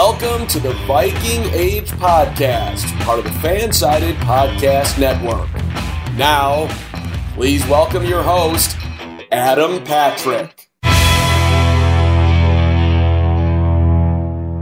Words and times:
Welcome 0.00 0.46
to 0.46 0.60
the 0.60 0.74
Viking 0.86 1.42
Age 1.52 1.90
Podcast, 1.90 2.86
part 3.00 3.18
of 3.18 3.24
the 3.24 3.32
Fansided 3.40 4.14
Podcast 4.18 4.96
Network. 4.96 5.52
Now, 6.16 6.68
please 7.34 7.66
welcome 7.66 8.04
your 8.04 8.22
host, 8.22 8.76
Adam 9.32 9.82
Patrick. 9.82 10.70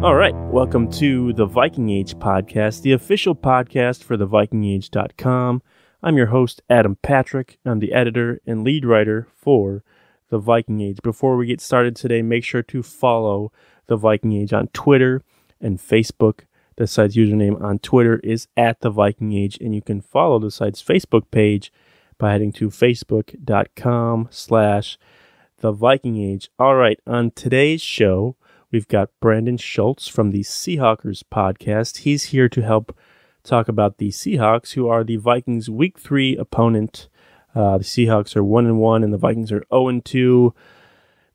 All 0.02 0.14
right, 0.14 0.34
welcome 0.50 0.90
to 0.92 1.34
the 1.34 1.44
Viking 1.44 1.90
Age 1.90 2.14
Podcast, 2.14 2.80
the 2.80 2.92
official 2.92 3.36
podcast 3.36 4.02
for 4.04 4.16
the 4.16 4.26
VikingAge.com. 4.26 5.62
I'm 6.02 6.16
your 6.16 6.28
host, 6.28 6.62
Adam 6.70 6.96
Patrick. 7.02 7.58
I'm 7.66 7.80
the 7.80 7.92
editor 7.92 8.40
and 8.46 8.64
lead 8.64 8.86
writer 8.86 9.28
for 9.36 9.84
the 10.30 10.38
Viking 10.38 10.80
Age. 10.80 10.96
Before 11.02 11.36
we 11.36 11.46
get 11.46 11.60
started 11.60 11.94
today, 11.94 12.22
make 12.22 12.42
sure 12.42 12.62
to 12.62 12.82
follow 12.82 13.52
the 13.86 13.96
Viking 13.96 14.32
Age 14.32 14.52
on 14.52 14.68
Twitter 14.68 15.22
and 15.60 15.78
Facebook. 15.78 16.40
The 16.76 16.86
site's 16.86 17.16
username 17.16 17.60
on 17.62 17.78
Twitter 17.78 18.20
is 18.22 18.48
at 18.56 18.80
the 18.80 18.90
Viking 18.90 19.32
Age, 19.32 19.56
and 19.60 19.74
you 19.74 19.80
can 19.80 20.00
follow 20.00 20.38
the 20.38 20.50
site's 20.50 20.82
Facebook 20.82 21.30
page 21.30 21.72
by 22.18 22.32
heading 22.32 22.52
to 22.52 22.68
facebook.com 22.68 24.28
slash 24.30 24.98
the 25.58 25.72
Viking 25.72 26.18
Age. 26.18 26.50
All 26.58 26.74
right, 26.74 27.00
on 27.06 27.30
today's 27.30 27.80
show, 27.80 28.36
we've 28.70 28.88
got 28.88 29.10
Brandan 29.20 29.56
Schulze 29.56 30.06
from 30.06 30.30
the 30.30 30.40
Seahawkers 30.40 31.22
podcast. 31.32 31.98
He's 31.98 32.24
here 32.24 32.48
to 32.50 32.62
help 32.62 32.94
talk 33.42 33.68
about 33.68 33.98
the 33.98 34.10
Seahawks, 34.10 34.72
who 34.72 34.88
are 34.88 35.04
the 35.04 35.16
Vikings' 35.16 35.70
Week 35.70 35.98
Three 35.98 36.36
opponent. 36.36 37.08
Uh, 37.54 37.78
the 37.78 37.84
Seahawks 37.84 38.36
are 38.36 38.44
one 38.44 38.66
and 38.66 38.78
one, 38.78 39.02
and 39.02 39.14
the 39.14 39.18
Vikings 39.18 39.50
are 39.50 39.60
zero 39.60 39.66
oh 39.70 39.88
and 39.88 40.04
two. 40.04 40.54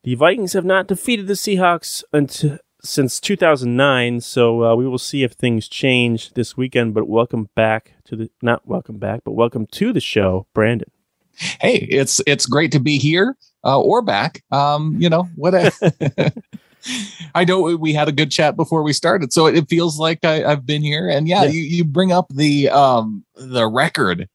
The 0.03 0.15
Vikings 0.15 0.53
have 0.53 0.65
not 0.65 0.87
defeated 0.87 1.27
the 1.27 1.35
Seahawks 1.35 2.03
until, 2.12 2.57
since 2.81 3.20
2009, 3.20 4.21
so 4.21 4.63
uh, 4.63 4.76
we 4.76 4.87
will 4.87 4.98
see 4.98 5.21
if 5.21 5.34
things 5.34 5.67
change 5.67 6.34
this 6.34 6.57
weekend. 6.57 6.95
But 6.95 7.07
welcome 7.07 7.49
back 7.55 7.93
to 8.05 8.15
the 8.15 8.31
not 8.41 8.65
welcome 8.67 8.98
back, 8.98 9.21
but 9.23 9.34
welcome 9.34 9.67
to 9.67 9.93
the 9.93 9.99
show, 9.99 10.48
Brandan. 10.55 10.89
Hey, 11.35 11.87
it's 11.87 12.20
it's 12.26 12.48
great 12.48 12.71
to 12.71 12.79
be 12.79 12.98
here 12.98 13.37
uh, 13.63 13.79
or 13.79 14.01
back. 14.01 14.43
Um, 14.51 14.95
you 14.99 15.07
know 15.07 15.29
what? 15.35 15.53
I, 15.53 15.71
I 17.35 17.45
know 17.45 17.61
we 17.77 17.93
had 17.93 18.07
a 18.07 18.11
good 18.11 18.31
chat 18.31 18.55
before 18.55 18.81
we 18.81 18.93
started, 18.93 19.31
so 19.31 19.45
it 19.45 19.70
feels 19.70 19.99
like 19.99 20.26
I, 20.26 20.39
have 20.39 20.65
been 20.65 20.81
here. 20.81 21.07
And 21.09 21.27
yeah, 21.27 21.43
yeah, 21.43 21.49
You, 21.51 21.61
you 21.61 21.85
bring 21.85 22.11
up 22.11 22.26
the 22.33 22.70
um 22.70 23.23
the 23.35 23.67
record. 23.67 24.27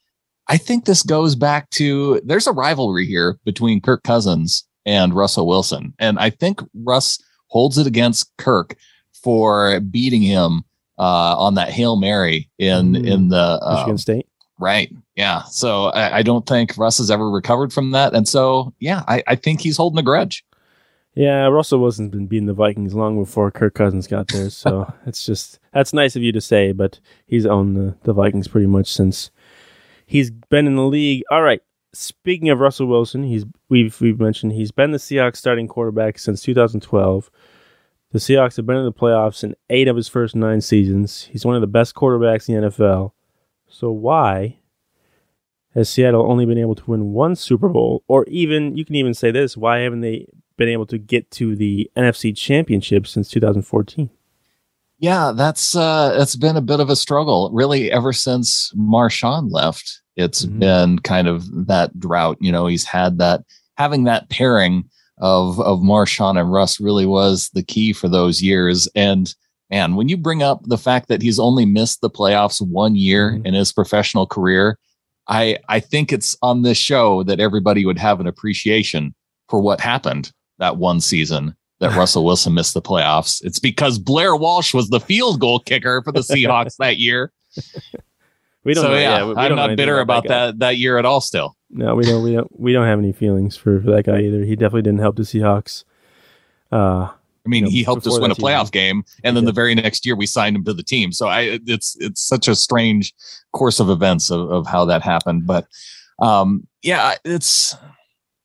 I 0.47 0.59
think 0.59 0.85
this 0.85 1.03
goes 1.03 1.35
back 1.35 1.71
to 1.71 2.21
there's 2.25 2.47
a 2.47 2.53
rivalry 2.53 3.05
here 3.05 3.41
between 3.45 3.81
Kirk 3.81 4.05
Cousins 4.05 4.65
and 4.87 5.13
Russell 5.13 5.47
Wilson. 5.47 5.93
And 5.99 6.19
I 6.19 6.31
think 6.31 6.63
Russ 6.73 7.23
holds 7.49 7.77
it 7.77 7.87
against 7.87 8.35
Kirk 8.39 8.77
for 9.13 9.81
beating 9.81 10.23
him 10.23 10.65
uh, 10.99 11.37
on 11.37 11.55
that 11.55 11.71
Hail 11.71 11.97
Mary 11.97 12.49
in 12.59 12.93
mm. 12.93 13.07
in 13.07 13.29
the 13.29 13.59
uh, 13.61 13.75
Michigan 13.75 13.99
State. 13.99 14.27
Right. 14.59 14.91
Yeah. 15.17 15.43
So 15.43 15.87
I, 15.87 16.19
I, 16.19 16.23
don't 16.23 16.47
think 16.47 16.79
Russ 16.79 16.97
has 16.97 17.11
ever 17.11 17.29
recovered 17.29 17.75
from 17.75 17.91
that. 17.91 18.15
And 18.15 18.27
so 18.27 18.73
yeah, 18.81 19.03
I, 19.07 19.23
I 19.27 19.35
think 19.35 19.61
he's 19.61 19.77
holding 19.77 19.99
a 19.99 20.03
grudge. 20.03 20.47
Yeah, 21.15 21.47
Russell 21.49 21.81
Wilson's 21.81 22.11
been 22.11 22.27
beating 22.27 22.47
the 22.47 22.55
Vikings 22.55 22.95
long 22.95 23.19
before 23.19 23.51
Kirk 23.51 23.75
Cousins 23.75 24.07
got 24.07 24.29
there. 24.29 24.49
So 24.49 24.91
it's 25.07 25.27
just 25.27 25.59
that's 25.75 25.93
nice 25.93 26.17
of 26.17 26.23
you 26.23 26.33
to 26.33 26.41
say, 26.41 26.73
but 26.73 26.99
he's 27.27 27.45
owned 27.45 27.77
the, 27.77 27.97
the 28.05 28.15
Vikings 28.15 28.49
pretty 28.49 28.67
much 28.67 28.91
since 28.91 29.31
he's 30.07 30.31
been 30.31 30.67
in 30.67 30.77
the 30.77 30.87
league. 30.87 31.23
All 31.31 31.43
right 31.43 31.61
speaking 31.97 32.51
of 32.51 32.61
Russell 32.61 32.87
Wilson, 32.87 33.23
he's 33.23 33.45
we've 33.69 34.01
we've 34.01 34.21
mentioned 34.21 34.53
he's 34.53 34.71
been 34.71 34.93
the 34.93 34.99
Seahawks 34.99 35.37
starting 35.37 35.69
quarterback 35.69 36.19
since 36.19 36.43
2012. 36.43 37.31
The 38.13 38.19
Seahawks 38.19 38.57
have 38.57 38.67
been 38.67 38.77
in 38.77 38.85
the 38.85 38.93
playoffs 38.93 39.43
in 39.43 39.55
eight 39.69 39.89
of 39.89 39.97
his 39.97 40.09
first 40.09 40.37
nine 40.37 40.61
seasons. 40.61 41.25
He's 41.25 41.45
one 41.45 41.55
of 41.55 41.61
the 41.61 41.67
best 41.67 41.95
quarterbacks 41.95 42.49
in 42.49 42.61
the 42.61 42.69
NFL. 42.69 43.13
So 43.69 43.91
why 43.91 44.59
has 45.75 45.91
Seattle 45.91 46.31
only 46.31 46.47
been 46.47 46.59
able 46.59 46.75
to 46.77 46.91
win 46.91 47.13
one 47.13 47.37
Super 47.37 47.69
Bowl, 47.69 48.05
or 48.09 48.25
even 48.27 48.77
you 48.77 48.85
can 48.85 48.95
even 48.95 49.15
say 49.15 49.31
this: 49.31 49.57
Why 49.57 49.81
haven't 49.81 50.01
they 50.01 50.27
been 50.57 50.69
able 50.69 50.87
to 50.87 50.99
get 50.99 51.31
to 51.33 51.55
the 51.57 51.91
NFC 51.97 52.37
Championship 52.37 53.07
since 53.07 53.29
2014? 53.29 54.11
Yeah, 54.99 55.33
that's 55.37 55.77
uh, 55.77 56.15
that's 56.17 56.37
been 56.37 56.57
a 56.57 56.63
bit 56.63 56.81
of 56.81 56.89
a 56.89 56.97
struggle, 56.97 57.51
really, 57.53 57.93
ever 57.93 58.13
since 58.13 58.73
Marshawn 58.77 59.49
left. 59.51 60.01
It's 60.17 60.45
mm-hmm. 60.45 60.59
been 60.59 60.99
kind 61.01 61.29
of 61.29 61.67
that 61.67 61.99
drought. 61.99 62.39
You 62.41 62.53
know, 62.53 62.67
he's 62.67 62.85
had 62.85 63.19
that 63.19 63.43
having 63.77 64.05
that 64.05 64.31
pairing 64.31 64.89
of 65.19 65.61
of 65.61 65.81
Marshawn 65.81 66.39
and 66.39 66.53
Russ 66.53 66.81
really 66.81 67.07
was 67.07 67.51
the 67.55 67.63
key 67.63 67.93
for 67.93 68.09
those 68.09 68.43
years. 68.43 68.89
And 68.95 69.35
man, 69.71 69.95
when 69.95 70.09
you 70.09 70.17
bring 70.17 70.43
up 70.43 70.61
the 70.65 70.79
fact 70.79 71.09
that 71.09 71.23
he's 71.23 71.39
only 71.39 71.65
missed 71.65 72.01
the 72.01 72.11
playoffs 72.11 72.61
one 72.61 72.97
year 72.97 73.33
mm-hmm. 73.33 73.47
in 73.47 73.55
his 73.55 73.73
professional 73.73 74.27
career, 74.27 74.79
I 75.29 75.59
I 75.69 75.81
think 75.81 76.13
it's 76.13 76.37
on 76.43 76.63
this 76.63 76.79
show 76.79 77.23
that 77.25 77.41
everybody 77.41 77.85
would 77.85 77.99
have 77.99 78.21
an 78.21 78.27
appreciation 78.27 79.15
for 79.49 79.61
what 79.61 79.81
happened 79.81 80.33
that 80.59 80.77
one 80.77 81.01
season 81.01 81.55
that 81.81 81.93
Russell 81.97 82.25
Wilson 82.25 82.55
missed 82.55 82.75
the 82.75 82.83
playoffs. 82.83 83.45
It's 83.45 83.59
because 83.59 83.99
Blair 83.99 84.37
Walsh 84.37 84.73
was 84.73 84.89
the 84.89 85.01
field 85.01 85.41
goal 85.41 85.61
kicker 85.61 86.03
for 86.03 86.13
the 86.13 86.21
Seahawks 86.21 86.77
that 86.79 86.99
year. 86.99 87.33
We 88.67 88.75
don't. 88.75 88.83
So 88.83 88.89
know, 88.89 88.95
yeah, 88.97 89.19
yeah 89.19 89.25
we, 89.25 89.35
we 89.35 89.41
I'm 89.41 89.55
not 89.55 89.77
bitter 89.77 90.01
about, 90.01 90.27
about 90.27 90.29
that, 90.29 90.47
that, 90.47 90.59
that 90.59 90.77
year 90.77 90.99
at 90.99 91.05
all. 91.05 91.21
Still, 91.21 91.57
no, 91.71 91.95
we 91.95 92.03
don't. 92.03 92.25
We 92.25 92.33
don't. 92.33 92.61
We 92.61 92.73
don't 92.73 92.85
have 92.85 92.99
any 92.99 93.13
feelings 93.13 93.57
for, 93.57 93.81
for 93.81 93.93
that 93.93 94.07
guy 94.07 94.23
either. 94.23 94.45
He 94.45 94.57
definitely 94.57 94.83
didn't 94.83 94.99
help 94.99 95.15
the 95.15 95.23
Seahawks. 95.23 95.85
Uh, 96.73 97.09
I 97.47 97.49
mean, 97.49 97.63
you 97.63 97.67
know, 97.67 97.71
he 97.71 97.85
helped 97.85 98.05
us 98.09 98.19
win 98.19 98.33
a 98.33 98.35
playoff 98.35 98.73
game, 98.73 99.05
and 99.23 99.37
then 99.37 99.45
the 99.45 99.53
very 99.53 99.77
next 99.77 100.05
year 100.05 100.17
we 100.17 100.27
signed 100.27 100.57
him 100.57 100.65
to 100.65 100.75
the 100.75 100.83
team. 100.83 101.13
So 101.13 101.29
I, 101.29 101.61
it's 101.65 101.97
it's 102.01 102.21
such 102.21 102.49
a 102.49 102.57
strange 102.57 103.15
course 103.53 103.79
of 103.79 103.89
events 103.89 104.33
of, 104.33 104.51
of 104.51 104.67
how 104.67 104.85
that 104.87 105.01
happened. 105.01 105.47
But 105.47 105.69
um, 106.19 106.67
yeah, 106.83 107.15
it's 107.25 107.77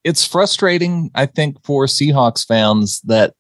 it's 0.04 0.24
frustrating. 0.24 1.10
I 1.16 1.26
think 1.26 1.58
for 1.66 1.88
Seahawks 1.88 2.46
fans 2.46 3.02
that 3.06 3.34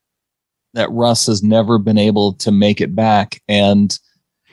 that 0.73 0.89
Russ 0.89 1.27
has 1.27 1.43
never 1.43 1.77
been 1.77 1.99
able 1.99 2.33
to 2.33 2.51
make 2.51 2.81
it 2.81 2.95
back, 2.95 3.39
and 3.47 3.95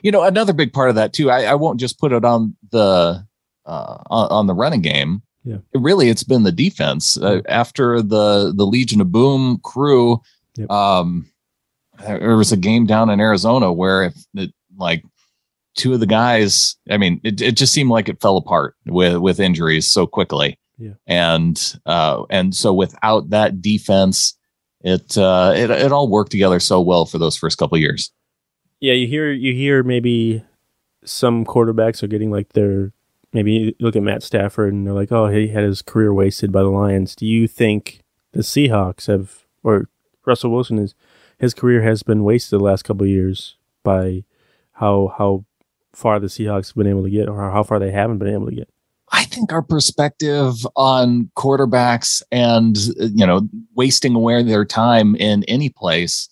you 0.02 0.10
know, 0.10 0.22
another 0.22 0.52
big 0.52 0.72
part 0.72 0.90
of 0.90 0.96
that 0.96 1.12
too. 1.12 1.30
I, 1.30 1.44
I 1.44 1.54
won't 1.54 1.80
just 1.80 1.98
put 1.98 2.12
it 2.12 2.24
on 2.24 2.56
the 2.70 3.26
uh, 3.66 3.98
on, 4.10 4.28
on 4.30 4.46
the 4.46 4.54
running 4.54 4.82
game. 4.82 5.22
Yeah. 5.44 5.58
It 5.72 5.80
really, 5.80 6.08
it's 6.08 6.24
been 6.24 6.42
the 6.42 6.52
defense 6.52 7.16
uh, 7.16 7.42
after 7.48 8.02
the 8.02 8.52
the 8.54 8.66
Legion 8.66 9.00
of 9.00 9.12
Boom 9.12 9.58
crew. 9.62 10.20
Yep. 10.56 10.70
Um, 10.70 11.26
there 12.06 12.36
was 12.36 12.52
a 12.52 12.56
game 12.56 12.86
down 12.86 13.10
in 13.10 13.20
Arizona 13.20 13.72
where 13.72 14.04
if 14.04 14.14
it, 14.34 14.52
like 14.76 15.04
two 15.74 15.94
of 15.94 16.00
the 16.00 16.06
guys, 16.06 16.76
I 16.90 16.96
mean, 16.96 17.20
it, 17.24 17.40
it 17.40 17.56
just 17.56 17.72
seemed 17.72 17.90
like 17.90 18.08
it 18.08 18.20
fell 18.20 18.36
apart 18.36 18.74
with 18.86 19.16
with 19.18 19.40
injuries 19.40 19.86
so 19.86 20.06
quickly. 20.06 20.58
Yeah. 20.76 20.94
And 21.06 21.74
uh, 21.86 22.24
and 22.30 22.54
so 22.54 22.72
without 22.72 23.30
that 23.30 23.62
defense, 23.62 24.36
it 24.82 25.16
uh, 25.16 25.52
it 25.56 25.70
it 25.70 25.92
all 25.92 26.08
worked 26.08 26.30
together 26.30 26.60
so 26.60 26.80
well 26.80 27.06
for 27.06 27.18
those 27.18 27.36
first 27.36 27.58
couple 27.58 27.78
years 27.78 28.12
yeah, 28.80 28.92
you 28.92 29.06
hear 29.06 29.30
you 29.32 29.52
hear 29.54 29.82
maybe 29.82 30.44
some 31.04 31.44
quarterbacks 31.44 32.02
are 32.02 32.08
getting 32.08 32.30
like 32.30 32.52
their 32.52 32.92
maybe 33.32 33.74
look 33.80 33.96
at 33.96 34.02
Matt 34.02 34.22
Stafford 34.22 34.72
and 34.72 34.86
they're 34.86 34.94
like, 34.94 35.12
oh, 35.12 35.28
he 35.28 35.48
had 35.48 35.64
his 35.64 35.82
career 35.82 36.12
wasted 36.12 36.52
by 36.52 36.62
the 36.62 36.68
Lions. 36.68 37.14
Do 37.14 37.26
you 37.26 37.46
think 37.46 38.02
the 38.32 38.40
Seahawks 38.40 39.06
have 39.06 39.46
or 39.62 39.88
Russell 40.24 40.50
Wilson 40.50 40.78
is 40.78 40.94
his 41.38 41.54
career 41.54 41.82
has 41.82 42.02
been 42.02 42.24
wasted 42.24 42.58
the 42.58 42.64
last 42.64 42.82
couple 42.82 43.06
years 43.06 43.56
by 43.82 44.24
how 44.72 45.14
how 45.18 45.44
far 45.92 46.20
the 46.20 46.28
Seahawks 46.28 46.68
have 46.68 46.76
been 46.76 46.86
able 46.86 47.04
to 47.04 47.10
get 47.10 47.28
or 47.28 47.50
how 47.50 47.62
far 47.62 47.78
they 47.78 47.90
haven't 47.90 48.18
been 48.18 48.32
able 48.32 48.46
to 48.46 48.54
get? 48.54 48.68
I 49.10 49.24
think 49.24 49.52
our 49.52 49.62
perspective 49.62 50.66
on 50.76 51.30
quarterbacks 51.36 52.22
and 52.30 52.76
you 52.98 53.26
know 53.26 53.48
wasting 53.74 54.14
away 54.14 54.42
their 54.42 54.64
time 54.64 55.16
in 55.16 55.44
any 55.44 55.70
place 55.70 56.28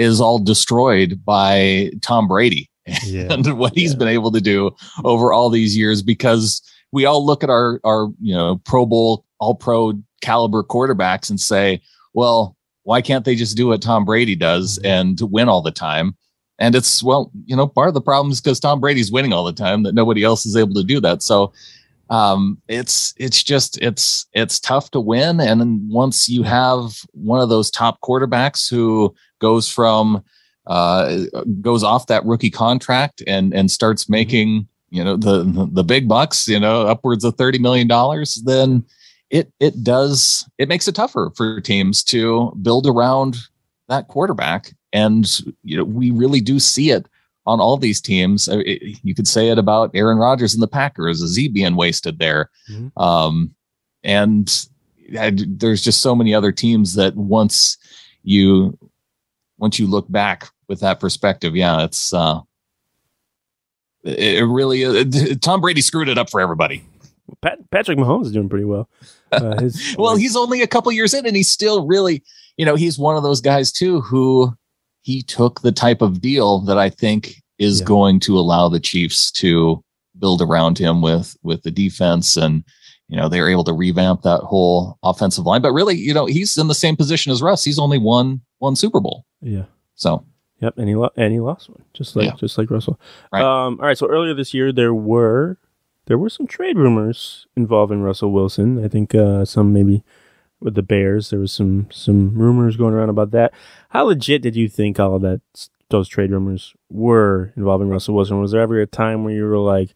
is 0.00 0.20
all 0.20 0.38
destroyed 0.38 1.20
by 1.24 1.90
Tom 2.00 2.26
Brady 2.26 2.70
yeah. 3.04 3.26
and 3.30 3.58
what 3.58 3.74
he's 3.74 3.92
yeah. 3.92 3.98
been 3.98 4.08
able 4.08 4.32
to 4.32 4.40
do 4.40 4.70
over 5.04 5.32
all 5.32 5.50
these 5.50 5.76
years 5.76 6.02
because 6.02 6.62
we 6.92 7.04
all 7.04 7.24
look 7.24 7.44
at 7.44 7.50
our 7.50 7.80
our 7.84 8.08
you 8.20 8.34
know 8.34 8.60
Pro 8.64 8.86
Bowl 8.86 9.24
all 9.38 9.54
pro 9.54 9.92
caliber 10.22 10.62
quarterbacks 10.62 11.30
and 11.30 11.40
say, 11.40 11.80
well, 12.14 12.56
why 12.82 13.00
can't 13.00 13.24
they 13.24 13.34
just 13.34 13.56
do 13.56 13.68
what 13.68 13.82
Tom 13.82 14.04
Brady 14.04 14.36
does 14.36 14.78
mm-hmm. 14.78 14.86
and 14.86 15.20
win 15.32 15.48
all 15.48 15.62
the 15.62 15.70
time? 15.70 16.16
And 16.58 16.74
it's 16.74 17.02
well, 17.02 17.30
you 17.44 17.56
know, 17.56 17.66
part 17.66 17.88
of 17.88 17.94
the 17.94 18.02
problem 18.02 18.32
is 18.32 18.40
because 18.40 18.60
Tom 18.60 18.80
Brady's 18.80 19.12
winning 19.12 19.32
all 19.32 19.44
the 19.44 19.52
time 19.52 19.82
that 19.84 19.94
nobody 19.94 20.22
else 20.22 20.44
is 20.44 20.56
able 20.56 20.74
to 20.74 20.84
do 20.84 21.00
that. 21.00 21.22
So 21.22 21.52
um, 22.10 22.60
it's 22.68 23.14
it's 23.16 23.42
just 23.42 23.78
it's 23.80 24.26
it's 24.34 24.60
tough 24.60 24.90
to 24.90 25.00
win. 25.00 25.40
And 25.40 25.88
once 25.88 26.28
you 26.28 26.42
have 26.42 26.92
one 27.12 27.40
of 27.40 27.48
those 27.48 27.70
top 27.70 28.00
quarterbacks 28.02 28.68
who 28.68 29.14
goes 29.40 29.68
from 29.68 30.22
uh, 30.66 31.18
goes 31.60 31.82
off 31.82 32.06
that 32.06 32.24
rookie 32.24 32.50
contract 32.50 33.22
and 33.26 33.52
and 33.52 33.70
starts 33.70 34.04
mm-hmm. 34.04 34.12
making 34.12 34.68
you 34.90 35.02
know 35.02 35.16
the 35.16 35.68
the 35.72 35.84
big 35.84 36.08
bucks, 36.08 36.48
you 36.48 36.60
know, 36.60 36.86
upwards 36.86 37.24
of 37.24 37.36
thirty 37.36 37.58
million 37.58 37.88
dollars, 37.88 38.36
then 38.44 38.84
it 39.30 39.52
it 39.60 39.82
does 39.82 40.48
it 40.58 40.68
makes 40.68 40.88
it 40.88 40.94
tougher 40.94 41.32
for 41.36 41.60
teams 41.60 42.02
to 42.04 42.56
build 42.62 42.86
around 42.86 43.36
that 43.88 44.08
quarterback. 44.08 44.72
And 44.92 45.26
you 45.62 45.76
know, 45.76 45.84
we 45.84 46.10
really 46.10 46.40
do 46.40 46.58
see 46.58 46.90
it 46.90 47.06
on 47.46 47.60
all 47.60 47.76
these 47.76 48.00
teams. 48.00 48.48
You 49.02 49.14
could 49.14 49.28
say 49.28 49.48
it 49.48 49.58
about 49.58 49.90
Aaron 49.94 50.18
Rodgers 50.18 50.54
and 50.54 50.62
the 50.62 50.68
Packers, 50.68 51.22
is 51.22 51.36
he 51.36 51.48
being 51.48 51.76
wasted 51.76 52.18
there. 52.18 52.50
Mm-hmm. 52.70 53.02
Um, 53.02 53.54
and 54.02 54.66
there's 55.32 55.82
just 55.82 56.02
so 56.02 56.14
many 56.14 56.34
other 56.34 56.52
teams 56.52 56.94
that 56.94 57.16
once 57.16 57.76
you 58.22 58.78
once 59.60 59.78
you 59.78 59.86
look 59.86 60.10
back 60.10 60.48
with 60.68 60.80
that 60.80 60.98
perspective, 60.98 61.54
yeah, 61.54 61.84
it's 61.84 62.12
uh, 62.12 62.40
it 64.02 64.44
really 64.46 65.04
Tom 65.40 65.60
Brady 65.60 65.82
screwed 65.82 66.08
it 66.08 66.18
up 66.18 66.30
for 66.30 66.40
everybody. 66.40 66.82
Pat, 67.42 67.58
Patrick 67.70 67.98
Mahomes 67.98 68.26
is 68.26 68.32
doing 68.32 68.48
pretty 68.48 68.64
well. 68.64 68.88
Uh, 69.30 69.60
his, 69.60 69.94
well, 69.98 70.16
he's 70.16 70.34
only 70.34 70.62
a 70.62 70.66
couple 70.66 70.90
years 70.90 71.14
in, 71.14 71.26
and 71.26 71.36
he's 71.36 71.50
still 71.50 71.86
really, 71.86 72.24
you 72.56 72.64
know, 72.64 72.74
he's 72.74 72.98
one 72.98 73.16
of 73.16 73.22
those 73.22 73.40
guys 73.40 73.70
too 73.70 74.00
who 74.00 74.52
he 75.02 75.22
took 75.22 75.60
the 75.60 75.72
type 75.72 76.02
of 76.02 76.20
deal 76.20 76.60
that 76.60 76.78
I 76.78 76.90
think 76.90 77.36
is 77.58 77.80
yeah. 77.80 77.86
going 77.86 78.20
to 78.20 78.38
allow 78.38 78.68
the 78.68 78.80
Chiefs 78.80 79.30
to 79.32 79.84
build 80.18 80.42
around 80.42 80.78
him 80.78 81.02
with 81.02 81.36
with 81.42 81.62
the 81.62 81.70
defense 81.70 82.36
and 82.36 82.62
you 83.08 83.16
know 83.16 83.28
they're 83.28 83.48
able 83.48 83.64
to 83.64 83.72
revamp 83.72 84.20
that 84.20 84.40
whole 84.40 84.98
offensive 85.02 85.46
line 85.46 85.62
but 85.62 85.72
really 85.72 85.96
you 85.96 86.12
know 86.12 86.26
he's 86.26 86.58
in 86.58 86.68
the 86.68 86.74
same 86.74 86.94
position 86.94 87.32
as 87.32 87.40
Russ 87.40 87.64
he's 87.64 87.78
only 87.78 87.96
won 88.60 88.70
one 88.70 88.76
Super 88.76 89.00
Bowl 89.00 89.26
yeah 89.40 89.64
so 89.94 90.24
yep 90.60 90.76
and 90.76 90.88
he, 90.88 90.94
lo- 90.94 91.12
and 91.16 91.32
he 91.32 91.40
lost 91.40 91.68
one 91.68 91.84
just 91.92 92.16
like 92.16 92.26
yeah. 92.26 92.34
just 92.36 92.58
like 92.58 92.70
Russell 92.70 93.00
right. 93.32 93.42
um 93.42 93.78
all 93.80 93.86
right 93.86 93.98
so 93.98 94.08
earlier 94.08 94.34
this 94.34 94.54
year 94.54 94.72
there 94.72 94.94
were 94.94 95.58
there 96.06 96.18
were 96.18 96.30
some 96.30 96.46
trade 96.46 96.76
rumors 96.76 97.46
involving 97.56 98.02
Russell 98.02 98.32
Wilson 98.32 98.84
I 98.84 98.88
think 98.88 99.14
uh 99.14 99.44
some 99.44 99.72
maybe 99.72 100.04
with 100.60 100.74
the 100.74 100.82
Bears 100.82 101.30
there 101.30 101.40
was 101.40 101.52
some 101.52 101.88
some 101.90 102.34
rumors 102.34 102.76
going 102.76 102.94
around 102.94 103.08
about 103.08 103.30
that 103.32 103.52
how 103.90 104.04
legit 104.04 104.42
did 104.42 104.56
you 104.56 104.68
think 104.68 105.00
all 105.00 105.16
of 105.16 105.22
that 105.22 105.40
those 105.90 106.08
trade 106.08 106.30
rumors 106.30 106.74
were 106.88 107.52
involving 107.56 107.88
Russell 107.88 108.14
Wilson? 108.14 108.40
Was 108.40 108.52
there 108.52 108.62
ever 108.62 108.80
a 108.80 108.86
time 108.86 109.24
where 109.24 109.34
you 109.34 109.44
were 109.44 109.58
like, 109.58 109.94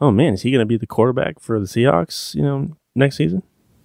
"Oh 0.00 0.10
man, 0.10 0.34
is 0.34 0.42
he 0.42 0.50
going 0.50 0.60
to 0.60 0.66
be 0.66 0.76
the 0.76 0.86
quarterback 0.86 1.40
for 1.40 1.58
the 1.58 1.66
Seahawks?" 1.66 2.34
You 2.34 2.42
know, 2.42 2.76
next 2.94 3.16
season. 3.16 3.42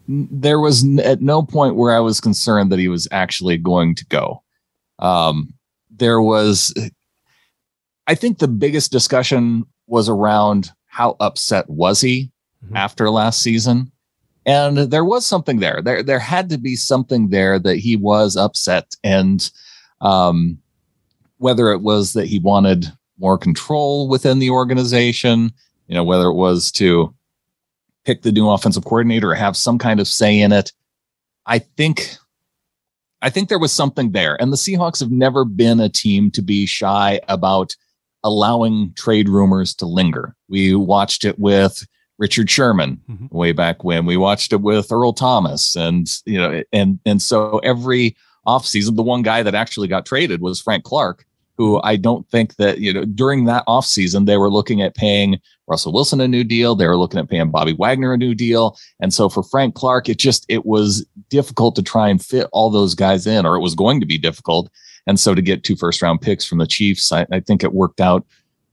There 0.08 0.60
was 0.60 0.84
at 1.00 1.22
no 1.22 1.44
point 1.44 1.76
where 1.76 1.96
I 1.96 2.00
was 2.00 2.20
concerned 2.20 2.72
that 2.72 2.80
he 2.80 2.88
was 2.88 3.08
actually 3.12 3.58
going 3.58 3.96
to 3.96 4.06
go. 4.06 4.44
Um, 5.00 5.54
there 5.90 6.22
was, 6.22 6.74
I 8.08 8.16
think, 8.16 8.40
the 8.40 8.48
biggest 8.48 8.92
discussion 8.92 9.66
was 9.88 10.10
around 10.10 10.72
how 10.88 11.16
upset 11.20 11.70
was 11.70 12.02
he 12.02 12.32
mm-hmm. 12.64 12.76
after 12.76 13.10
last 13.10 13.42
season. 13.42 13.92
And 14.46 14.78
there 14.78 15.06
was 15.06 15.26
something 15.26 15.60
there. 15.60 15.82
There, 15.82 16.04
there 16.04 16.20
had 16.20 16.50
to 16.50 16.58
be 16.58 16.76
something 16.76 17.30
there 17.30 17.58
that 17.60 17.78
he 17.78 17.96
was 17.96 18.36
upset, 18.36 18.94
and 19.04 19.50
um, 20.02 20.58
whether 21.38 21.72
it 21.72 21.82
was 21.82 22.14
that 22.14 22.28
he 22.28 22.40
wanted 22.40 22.92
more 23.18 23.38
control 23.38 24.10
within 24.10 24.40
the 24.40 24.50
organization, 24.50 25.52
you 25.88 25.96
know, 25.96 26.04
whether 26.04 26.28
it 26.28 26.34
was 26.34 26.72
to 26.74 27.14
pick 28.06 28.22
the 28.22 28.32
new 28.32 28.50
offensive 28.50 28.86
coordinator 28.86 29.32
or 29.32 29.36
have 29.36 29.58
some 29.58 29.78
kind 29.78 30.00
of 30.00 30.08
say 30.08 30.40
in 30.40 30.52
it. 30.52 30.72
I 31.46 31.60
think 31.60 32.18
I 33.22 33.30
think 33.30 33.48
there 33.48 33.60
was 33.60 33.72
something 33.72 34.12
there. 34.12 34.40
And 34.42 34.52
the 34.52 34.58
Seahawks 34.58 35.00
have 35.00 35.12
never 35.12 35.46
been 35.46 35.80
a 35.80 35.90
team 35.90 36.30
to 36.32 36.42
be 36.42 36.66
shy 36.66 37.22
about 37.30 37.76
allowing 38.24 38.94
trade 38.96 39.30
rumors 39.30 39.74
to 39.76 39.86
linger. 39.86 40.36
We 40.50 40.76
watched 40.76 41.24
it 41.24 41.40
with 41.40 41.86
Richard 42.18 42.50
Sherman 42.50 43.02
mm-hmm. 43.10 43.36
way 43.36 43.54
back 43.54 43.84
when. 43.84 44.06
We 44.06 44.18
watched 44.18 44.52
it 44.54 44.62
with 44.62 44.92
Earl 44.92 45.14
Thomas 45.14 45.76
and 45.76 46.08
you 46.26 46.38
know 46.38 46.64
and 46.72 47.00
and 47.06 47.22
so 47.22 47.60
every 47.60 48.16
offseason, 48.46 48.96
the 48.96 49.04
one 49.04 49.22
guy 49.22 49.44
that 49.44 49.56
actually 49.56 49.88
got 49.88 50.06
traded 50.06 50.42
was 50.42 50.62
Frank 50.62 50.84
Clark, 50.84 51.26
who 51.56 51.80
I 51.84 51.96
don't 51.96 52.28
think 52.30 52.56
that, 52.56 52.80
you 52.80 52.92
know, 52.92 53.06
during 53.06 53.46
that 53.46 53.66
offseason, 53.68 54.26
they 54.26 54.38
were 54.38 54.50
looking 54.50 54.82
at 54.82 54.96
paying 54.96 55.40
Russell 55.68 55.94
Wilson 55.94 56.20
a 56.20 56.28
new 56.28 56.44
deal. 56.44 56.76
They 56.76 56.88
were 56.88 56.98
looking 56.98 57.20
at 57.20 57.30
paying 57.30 57.52
Bobby 57.52 57.74
Wagner 57.74 58.14
a 58.14 58.18
new 58.18 58.34
deal. 58.34 58.78
And 59.00 59.14
so 59.14 59.30
for 59.30 59.44
Frank 59.44 59.76
Clark, 59.76 60.10
it 60.10 60.18
just, 60.18 60.46
it 60.50 60.66
was 60.66 61.06
difficult 61.30 61.76
to 61.76 61.84
try 61.84 62.10
and 62.10 62.24
fit 62.24 62.48
all 62.52 62.70
those 62.70 62.96
guys 62.96 63.28
in, 63.28 63.46
or 63.46 63.56
it 63.56 63.62
was 63.62 63.76
going 63.76 64.00
to 64.00 64.06
be 64.06 64.18
difficult. 64.18 64.72
And 65.06 65.20
so 65.20 65.36
to 65.36 65.42
get 65.42 65.64
two 65.64 65.76
first 65.76 66.02
round 66.02 66.22
picks 66.22 66.46
from 66.46 66.58
the 66.58 66.68
Chiefs, 66.68 67.12
I, 67.12 67.26
I 67.32 67.40
think 67.40 67.64
it 67.64 67.74
worked 67.74 68.02
out 68.02 68.26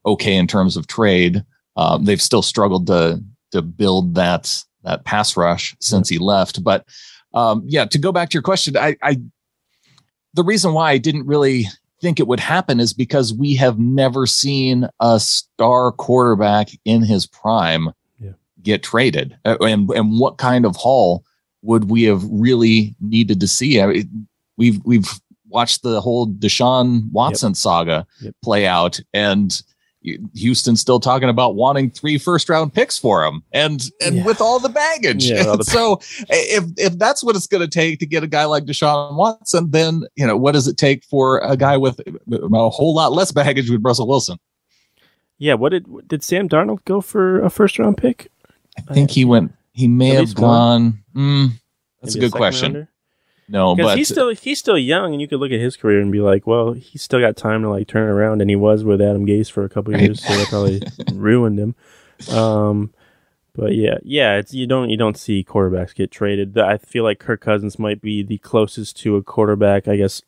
okay 0.06 0.36
in 0.36 0.46
terms 0.46 0.76
of 0.76 0.86
trade. 0.86 1.44
Um, 1.76 2.04
they've 2.04 2.22
still 2.22 2.42
struggled 2.42 2.86
to, 2.86 3.22
to 3.52 3.62
build 3.62 4.14
that, 4.14 4.64
that 4.84 5.04
pass 5.04 5.36
rush 5.36 5.76
since 5.80 6.08
he 6.08 6.18
left. 6.18 6.64
But 6.64 6.86
um, 7.34 7.62
yeah, 7.66 7.84
to 7.84 7.98
go 7.98 8.10
back 8.10 8.30
to 8.30 8.34
your 8.34 8.42
question, 8.42 8.76
I, 8.76 8.96
I 9.02 9.20
the 10.34 10.44
reason 10.44 10.72
why 10.72 10.92
I 10.92 10.98
didn't 10.98 11.26
really 11.26 11.66
think 12.00 12.18
it 12.18 12.26
would 12.26 12.40
happen 12.40 12.80
is 12.80 12.92
because 12.92 13.32
we 13.32 13.54
have 13.56 13.78
never 13.78 14.26
seen 14.26 14.88
a 15.00 15.20
star 15.20 15.92
quarterback 15.92 16.68
in 16.84 17.02
his 17.02 17.26
prime 17.26 17.90
yeah. 18.18 18.32
get 18.62 18.82
traded. 18.82 19.36
Uh, 19.44 19.56
and 19.60 19.90
and 19.90 20.18
what 20.18 20.38
kind 20.38 20.64
of 20.64 20.76
haul 20.76 21.24
would 21.62 21.90
we 21.90 22.04
have 22.04 22.22
really 22.30 22.94
needed 23.00 23.40
to 23.40 23.48
see? 23.48 23.80
I 23.80 23.86
mean, 23.86 24.28
we've 24.56 24.80
we've 24.84 25.08
watched 25.48 25.82
the 25.82 26.00
whole 26.00 26.26
Deshaun 26.26 27.10
Watson 27.10 27.50
yep. 27.50 27.56
saga 27.56 28.06
yep. 28.20 28.34
play 28.42 28.66
out, 28.66 29.00
and 29.12 29.62
Houston 30.34 30.76
still 30.76 30.98
talking 30.98 31.28
about 31.28 31.56
wanting 31.56 31.90
three 31.90 32.16
first 32.16 32.48
round 32.48 32.72
picks 32.72 32.98
for 32.98 33.24
him 33.24 33.42
and 33.52 33.82
and 34.00 34.16
yeah. 34.16 34.24
with 34.24 34.40
all 34.40 34.58
the 34.58 34.68
baggage. 34.68 35.30
Yeah, 35.30 35.44
all 35.46 35.58
the 35.58 35.64
so 35.64 36.00
if 36.28 36.64
if 36.78 36.98
that's 36.98 37.22
what 37.22 37.36
it's 37.36 37.46
going 37.46 37.60
to 37.60 37.68
take 37.68 37.98
to 38.00 38.06
get 38.06 38.22
a 38.22 38.26
guy 38.26 38.46
like 38.46 38.64
Deshaun 38.64 39.14
Watson, 39.14 39.70
then 39.70 40.04
you 40.16 40.26
know 40.26 40.36
what 40.36 40.52
does 40.52 40.66
it 40.66 40.78
take 40.78 41.04
for 41.04 41.38
a 41.40 41.56
guy 41.56 41.76
with 41.76 42.00
a 42.00 42.70
whole 42.70 42.94
lot 42.94 43.12
less 43.12 43.30
baggage 43.32 43.68
with 43.70 43.84
Russell 43.84 44.08
Wilson? 44.08 44.38
Yeah, 45.38 45.54
what 45.54 45.70
did 45.70 45.86
did 46.08 46.22
Sam 46.22 46.48
Darnold 46.48 46.84
go 46.84 47.00
for 47.00 47.42
a 47.42 47.50
first 47.50 47.78
round 47.78 47.98
pick? 47.98 48.30
I 48.76 48.94
think 48.94 49.10
he 49.10 49.24
went. 49.24 49.52
He 49.72 49.86
may 49.88 50.10
have 50.10 50.34
gone. 50.34 51.02
Mm, 51.14 51.52
that's 52.00 52.14
Maybe 52.14 52.26
a 52.26 52.28
good 52.28 52.36
a 52.36 52.38
question. 52.38 52.72
Rounder? 52.72 52.88
No, 53.50 53.74
but 53.74 53.98
he's 53.98 54.08
still 54.08 54.28
he's 54.28 54.60
still 54.60 54.78
young, 54.78 55.12
and 55.12 55.20
you 55.20 55.26
could 55.26 55.40
look 55.40 55.50
at 55.50 55.58
his 55.58 55.76
career 55.76 56.00
and 56.00 56.12
be 56.12 56.20
like, 56.20 56.46
well, 56.46 56.72
he's 56.72 57.02
still 57.02 57.18
got 57.18 57.36
time 57.36 57.62
to 57.62 57.68
like 57.68 57.88
turn 57.88 58.08
around, 58.08 58.40
and 58.40 58.48
he 58.48 58.54
was 58.54 58.84
with 58.84 59.02
Adam 59.02 59.26
Gase 59.26 59.50
for 59.50 59.64
a 59.64 59.68
couple 59.68 59.92
right. 59.92 60.02
years, 60.02 60.22
so 60.24 60.32
that 60.36 60.46
probably 60.48 60.80
ruined 61.12 61.58
him. 61.58 61.74
Um, 62.32 62.94
but 63.52 63.74
yeah, 63.74 63.98
yeah, 64.04 64.36
it's 64.36 64.54
you 64.54 64.68
don't 64.68 64.88
you 64.88 64.96
don't 64.96 65.18
see 65.18 65.42
quarterbacks 65.42 65.96
get 65.96 66.12
traded. 66.12 66.56
I 66.58 66.78
feel 66.78 67.02
like 67.02 67.18
Kirk 67.18 67.40
Cousins 67.40 67.76
might 67.76 68.00
be 68.00 68.22
the 68.22 68.38
closest 68.38 68.96
to 68.98 69.16
a 69.16 69.22
quarterback, 69.22 69.88
I 69.88 69.96
guess, 69.96 70.22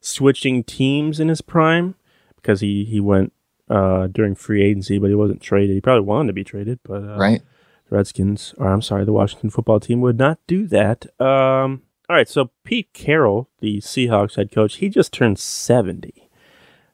switching 0.00 0.64
teams 0.64 1.20
in 1.20 1.28
his 1.28 1.40
prime 1.40 1.94
because 2.34 2.60
he 2.60 2.84
he 2.84 2.98
went 2.98 3.32
uh, 3.70 4.08
during 4.08 4.34
free 4.34 4.64
agency, 4.64 4.98
but 4.98 5.10
he 5.10 5.14
wasn't 5.14 5.40
traded. 5.40 5.76
He 5.76 5.80
probably 5.80 6.04
wanted 6.04 6.26
to 6.26 6.32
be 6.32 6.42
traded, 6.42 6.80
but 6.82 7.04
uh, 7.04 7.16
right. 7.18 7.42
The 7.88 7.96
Redskins, 7.96 8.52
or 8.58 8.72
I'm 8.72 8.82
sorry, 8.82 9.04
the 9.04 9.12
Washington 9.12 9.50
football 9.50 9.78
team 9.78 10.00
would 10.00 10.18
not 10.18 10.40
do 10.48 10.66
that. 10.66 11.06
Um, 11.20 11.82
all 12.08 12.16
right, 12.16 12.28
so 12.28 12.50
Pete 12.64 12.92
Carroll, 12.92 13.48
the 13.60 13.78
Seahawks 13.78 14.36
head 14.36 14.50
coach, 14.50 14.76
he 14.76 14.88
just 14.88 15.12
turned 15.12 15.38
70. 15.38 16.28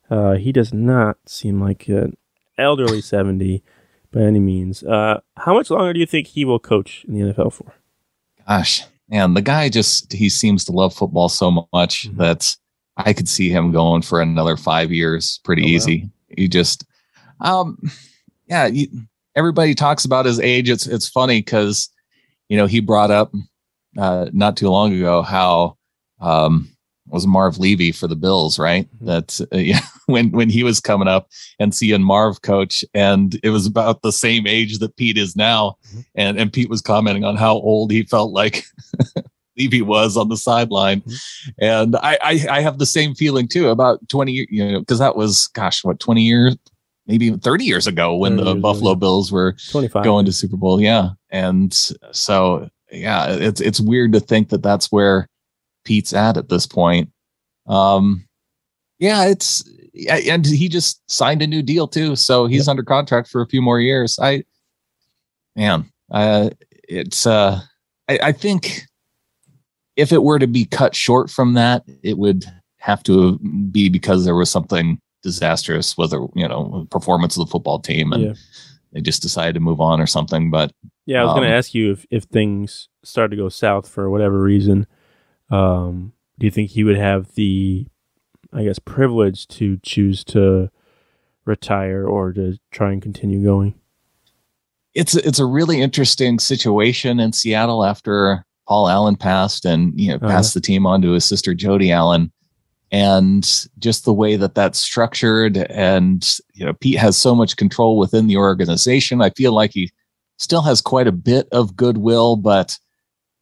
Uh, 0.08 0.34
he 0.34 0.52
does 0.52 0.72
not 0.72 1.18
seem 1.26 1.60
like 1.60 1.88
an 1.88 2.16
elderly 2.56 3.00
70 3.00 3.62
by 4.12 4.20
any 4.20 4.38
means. 4.38 4.82
Uh, 4.84 5.20
how 5.36 5.54
much 5.54 5.70
longer 5.70 5.92
do 5.92 6.00
you 6.00 6.06
think 6.06 6.28
he 6.28 6.44
will 6.44 6.58
coach 6.58 7.04
in 7.08 7.14
the 7.14 7.32
NFL 7.32 7.52
for? 7.52 7.74
Gosh, 8.46 8.84
man, 9.08 9.34
the 9.34 9.42
guy 9.42 9.68
just, 9.68 10.12
he 10.12 10.28
seems 10.28 10.64
to 10.64 10.72
love 10.72 10.94
football 10.94 11.28
so 11.28 11.66
much 11.72 12.08
mm-hmm. 12.08 12.18
that 12.18 12.56
I 12.96 13.12
could 13.12 13.28
see 13.28 13.50
him 13.50 13.72
going 13.72 14.02
for 14.02 14.20
another 14.20 14.56
five 14.56 14.92
years 14.92 15.40
pretty 15.44 15.62
oh, 15.62 15.68
easy. 15.68 16.02
Wow. 16.02 16.34
He 16.36 16.48
just, 16.48 16.84
um, 17.40 17.78
yeah, 18.46 18.66
you, 18.66 18.86
everybody 19.34 19.74
talks 19.74 20.04
about 20.04 20.26
his 20.26 20.38
age. 20.38 20.70
It's, 20.70 20.86
it's 20.86 21.08
funny 21.08 21.40
because, 21.40 21.88
you 22.48 22.56
know, 22.56 22.66
he 22.66 22.80
brought 22.80 23.10
up 23.10 23.32
uh, 23.98 24.26
not 24.32 24.56
too 24.56 24.68
long 24.68 24.94
ago 24.94 25.22
how 25.22 25.76
um, 26.20 26.68
was 27.10 27.26
Marv 27.26 27.58
Levy 27.58 27.92
for 27.92 28.06
the 28.06 28.16
Bills, 28.16 28.58
right? 28.58 28.88
Mm-hmm. 28.96 29.06
That 29.06 29.40
uh, 29.52 29.56
yeah, 29.58 29.80
when 30.06 30.30
when 30.30 30.48
he 30.48 30.62
was 30.62 30.80
coming 30.80 31.08
up 31.08 31.28
and 31.58 31.74
seeing 31.74 32.02
Marv 32.02 32.42
coach, 32.42 32.84
and 32.94 33.38
it 33.42 33.50
was 33.50 33.66
about 33.66 34.02
the 34.02 34.12
same 34.12 34.46
age 34.46 34.78
that 34.78 34.96
Pete 34.96 35.18
is 35.18 35.36
now, 35.36 35.76
mm-hmm. 35.88 36.00
and 36.14 36.38
and 36.38 36.52
Pete 36.52 36.70
was 36.70 36.80
commenting 36.80 37.24
on 37.24 37.36
how 37.36 37.54
old 37.54 37.90
he 37.90 38.04
felt 38.04 38.32
like 38.32 38.64
Levy 39.58 39.82
was 39.82 40.16
on 40.16 40.28
the 40.28 40.36
sideline, 40.36 41.00
mm-hmm. 41.02 41.64
and 41.64 41.96
I, 41.96 42.18
I 42.22 42.46
I 42.50 42.60
have 42.60 42.78
the 42.78 42.86
same 42.86 43.14
feeling 43.14 43.48
too 43.48 43.68
about 43.68 44.08
twenty 44.08 44.46
you 44.50 44.72
know 44.72 44.80
because 44.80 44.98
that 44.98 45.16
was 45.16 45.48
gosh 45.48 45.84
what 45.84 46.00
twenty 46.00 46.22
years 46.22 46.56
maybe 47.06 47.26
even 47.26 47.40
30 47.40 47.64
years 47.64 47.88
ago 47.88 48.14
when 48.14 48.36
the 48.36 48.54
Buffalo 48.54 48.92
ago. 48.92 49.00
Bills 49.00 49.32
were 49.32 49.56
25. 49.70 50.04
going 50.04 50.24
to 50.26 50.32
Super 50.32 50.56
Bowl. 50.56 50.80
Yeah. 50.80 51.08
And 51.30 51.72
so 52.12 52.70
yeah, 52.92 53.26
it's 53.28 53.60
it's 53.60 53.80
weird 53.80 54.12
to 54.12 54.20
think 54.20 54.48
that 54.50 54.62
that's 54.62 54.90
where 54.90 55.28
Pete's 55.84 56.12
at 56.12 56.36
at 56.36 56.48
this 56.48 56.66
point. 56.66 57.10
Um, 57.66 58.26
yeah, 58.98 59.26
it's 59.26 59.64
and 60.08 60.46
he 60.46 60.68
just 60.68 61.00
signed 61.10 61.42
a 61.42 61.46
new 61.46 61.62
deal 61.62 61.88
too, 61.88 62.16
so 62.16 62.46
he's 62.46 62.66
yep. 62.66 62.68
under 62.68 62.82
contract 62.82 63.28
for 63.28 63.40
a 63.40 63.46
few 63.46 63.62
more 63.62 63.80
years. 63.80 64.18
I, 64.20 64.44
man, 65.56 65.90
uh, 66.10 66.50
it's 66.88 67.26
uh, 67.26 67.60
I, 68.08 68.18
I 68.22 68.32
think 68.32 68.82
if 69.96 70.12
it 70.12 70.22
were 70.22 70.38
to 70.38 70.46
be 70.46 70.64
cut 70.64 70.94
short 70.94 71.30
from 71.30 71.54
that, 71.54 71.82
it 72.02 72.18
would 72.18 72.44
have 72.78 73.02
to 73.04 73.38
be 73.70 73.88
because 73.88 74.24
there 74.24 74.34
was 74.34 74.50
something 74.50 74.98
disastrous 75.22 75.98
with 75.98 76.12
a 76.12 76.26
you 76.34 76.48
know 76.48 76.86
performance 76.90 77.36
of 77.36 77.46
the 77.46 77.50
football 77.50 77.78
team 77.78 78.12
and 78.12 78.22
yeah. 78.22 78.32
They 78.92 79.00
just 79.00 79.22
decided 79.22 79.54
to 79.54 79.60
move 79.60 79.80
on 79.80 80.00
or 80.00 80.06
something. 80.06 80.50
But 80.50 80.72
yeah, 81.06 81.20
I 81.20 81.24
was 81.24 81.30
um, 81.30 81.38
going 81.38 81.48
to 81.48 81.56
ask 81.56 81.74
you 81.74 81.92
if 81.92 82.06
if 82.10 82.24
things 82.24 82.88
started 83.02 83.36
to 83.36 83.42
go 83.42 83.48
south 83.48 83.88
for 83.88 84.10
whatever 84.10 84.40
reason. 84.40 84.86
Um, 85.50 86.12
do 86.38 86.46
you 86.46 86.50
think 86.50 86.70
he 86.70 86.84
would 86.84 86.96
have 86.96 87.34
the, 87.34 87.86
I 88.52 88.64
guess, 88.64 88.78
privilege 88.78 89.46
to 89.48 89.78
choose 89.82 90.24
to 90.24 90.70
retire 91.44 92.06
or 92.06 92.32
to 92.32 92.58
try 92.70 92.92
and 92.92 93.02
continue 93.02 93.42
going? 93.44 93.74
It's 94.94 95.14
it's 95.14 95.38
a 95.38 95.46
really 95.46 95.80
interesting 95.80 96.38
situation 96.38 97.20
in 97.20 97.32
Seattle 97.32 97.84
after 97.84 98.44
Paul 98.66 98.88
Allen 98.88 99.16
passed 99.16 99.64
and 99.64 99.98
you 99.98 100.08
know 100.08 100.16
uh-huh. 100.16 100.28
passed 100.28 100.54
the 100.54 100.60
team 100.60 100.86
on 100.86 101.02
to 101.02 101.12
his 101.12 101.24
sister 101.24 101.54
Jody 101.54 101.92
Allen 101.92 102.32
and 102.92 103.68
just 103.78 104.04
the 104.04 104.12
way 104.12 104.36
that 104.36 104.54
that's 104.54 104.78
structured 104.78 105.56
and 105.56 106.38
you 106.54 106.64
know 106.64 106.72
Pete 106.72 106.98
has 106.98 107.16
so 107.16 107.34
much 107.34 107.56
control 107.56 107.98
within 107.98 108.26
the 108.26 108.36
organization 108.36 109.22
I 109.22 109.30
feel 109.30 109.52
like 109.52 109.72
he 109.72 109.90
still 110.38 110.62
has 110.62 110.80
quite 110.80 111.06
a 111.06 111.12
bit 111.12 111.48
of 111.52 111.76
goodwill 111.76 112.36
but 112.36 112.78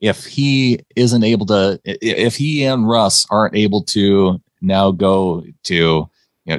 if 0.01 0.27
he 0.27 0.81
isn't 0.97 1.25
able 1.25 1.47
to 1.47 1.81
if 1.85 2.37
he 2.37 2.65
and 2.65 2.89
Russ 2.89 3.27
aren't 3.31 3.57
able 3.57 3.83
to 3.85 4.41
now 4.61 4.91
go 4.91 5.45
to 5.65 5.75
you 6.45 6.59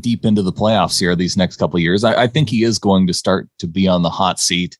deep 0.00 0.24
into 0.24 0.42
the 0.42 0.52
playoffs 0.52 0.98
here 0.98 1.14
these 1.14 1.36
next 1.36 1.56
couple 1.56 1.76
of 1.76 1.82
years 1.82 2.04
I, 2.04 2.22
I 2.22 2.26
think 2.26 2.48
he 2.48 2.64
is 2.64 2.78
going 2.78 3.06
to 3.06 3.14
start 3.14 3.48
to 3.58 3.66
be 3.66 3.86
on 3.88 4.02
the 4.02 4.10
hot 4.10 4.40
seat. 4.40 4.78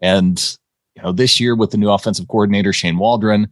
And 0.00 0.56
you 0.96 1.02
know, 1.02 1.12
this 1.12 1.40
year 1.40 1.54
with 1.54 1.70
the 1.70 1.78
new 1.78 1.90
offensive 1.90 2.28
coordinator, 2.28 2.72
Shane 2.72 2.98
Waldron, 2.98 3.48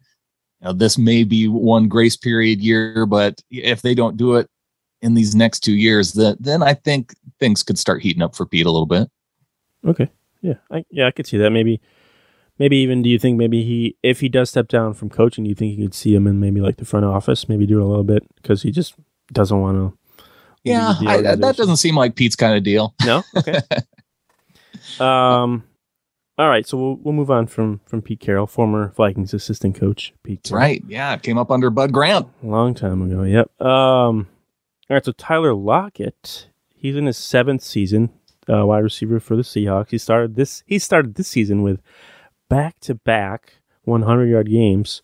you 0.61 0.69
know, 0.69 0.73
this 0.73 0.99
may 0.99 1.25
be 1.25 1.49
one 1.49 1.89
grace 1.89 2.17
period 2.17 2.61
year, 2.61 3.07
but 3.07 3.43
if 3.51 3.83
they 3.83 3.95
don't 3.95 4.17
do 4.17 4.37
it 4.37 4.49
in 5.03 5.15
these 5.15 5.35
next 5.35 5.61
two 5.61 5.75
years, 5.75 6.13
then, 6.13 6.37
then 6.39 6.63
I 6.63 6.75
think 6.75 7.15
things 7.39 7.63
could 7.63 7.79
start 7.79 8.03
heating 8.03 8.23
up 8.23 8.35
for 8.37 8.47
Pete 8.47 8.67
a 8.67 8.71
little 8.71 8.87
bit. 8.87 9.09
Okay. 9.87 10.11
Yeah. 10.43 10.55
I, 10.71 10.85
yeah, 10.91 11.07
I 11.07 11.11
could 11.11 11.27
see 11.27 11.39
that. 11.39 11.51
Maybe, 11.51 11.81
maybe 12.59 12.77
even 12.79 13.03
do 13.03 13.09
you 13.09 13.19
think 13.19 13.39
maybe 13.39 13.65
he, 13.65 13.97
if 14.03 14.21
he 14.21 14.29
does 14.29 14.51
step 14.51 14.69
down 14.69 14.93
from 14.93 15.09
coaching, 15.09 15.45
do 15.45 15.49
you 15.49 15.55
think 15.55 15.79
you 15.79 15.85
could 15.87 15.95
see 15.95 16.15
him 16.15 16.27
in 16.27 16.41
maybe 16.41 16.61
like 16.61 16.77
the 16.77 16.85
front 16.85 17.07
office, 17.07 17.49
maybe 17.49 17.67
do 17.67 17.79
it 17.79 17.83
a 17.83 17.87
little 17.87 18.05
bit 18.05 18.23
because 18.37 18.63
he 18.63 18.71
just 18.71 18.95
doesn't 19.33 19.59
want 19.59 19.77
to. 19.77 19.99
Yeah, 20.63 20.95
I, 21.07 21.23
that 21.23 21.57
doesn't 21.57 21.79
seem 21.79 21.97
like 21.97 22.17
Pete's 22.17 22.37
kind 22.37 22.55
of 22.55 22.63
deal. 22.63 22.95
No. 23.07 23.23
Okay. 23.35 23.61
um, 25.01 25.65
all 26.41 26.49
right, 26.49 26.67
so 26.67 26.79
we'll 26.79 26.97
we'll 26.97 27.13
move 27.13 27.31
on 27.31 27.47
from 27.47 27.83
from 27.85 28.01
Pete 28.01 28.19
Carroll, 28.21 28.47
former 28.47 28.95
Vikings 28.97 29.35
assistant 29.35 29.75
coach. 29.75 30.15
Pete. 30.23 30.43
Carroll. 30.43 30.63
Right. 30.63 30.83
Yeah, 30.89 31.15
came 31.19 31.37
up 31.37 31.51
under 31.51 31.69
Bud 31.69 31.93
Grant. 31.93 32.29
A 32.43 32.47
long 32.47 32.73
time 32.73 33.03
ago. 33.03 33.25
Yep. 33.25 33.61
Um. 33.61 34.27
All 34.89 34.95
right, 34.97 35.05
so 35.05 35.13
Tyler 35.13 35.53
Lockett, 35.53 36.49
he's 36.75 36.97
in 36.97 37.05
his 37.05 37.19
seventh 37.19 37.63
season, 37.63 38.09
uh, 38.49 38.65
wide 38.65 38.79
receiver 38.79 39.21
for 39.21 39.37
the 39.37 39.43
Seahawks. 39.43 39.91
He 39.91 39.99
started 39.99 40.35
this. 40.35 40.63
He 40.65 40.79
started 40.79 41.17
this 41.17 41.29
season 41.29 41.61
with 41.61 41.83
back 42.49 42.81
to 42.81 42.95
back 42.95 43.61
100 43.85 44.25
yard 44.25 44.49
games. 44.49 45.03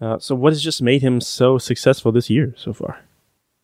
Uh, 0.00 0.18
so, 0.18 0.34
what 0.34 0.54
has 0.54 0.62
just 0.62 0.80
made 0.80 1.02
him 1.02 1.20
so 1.20 1.58
successful 1.58 2.10
this 2.10 2.30
year 2.30 2.54
so 2.56 2.72
far? 2.72 3.00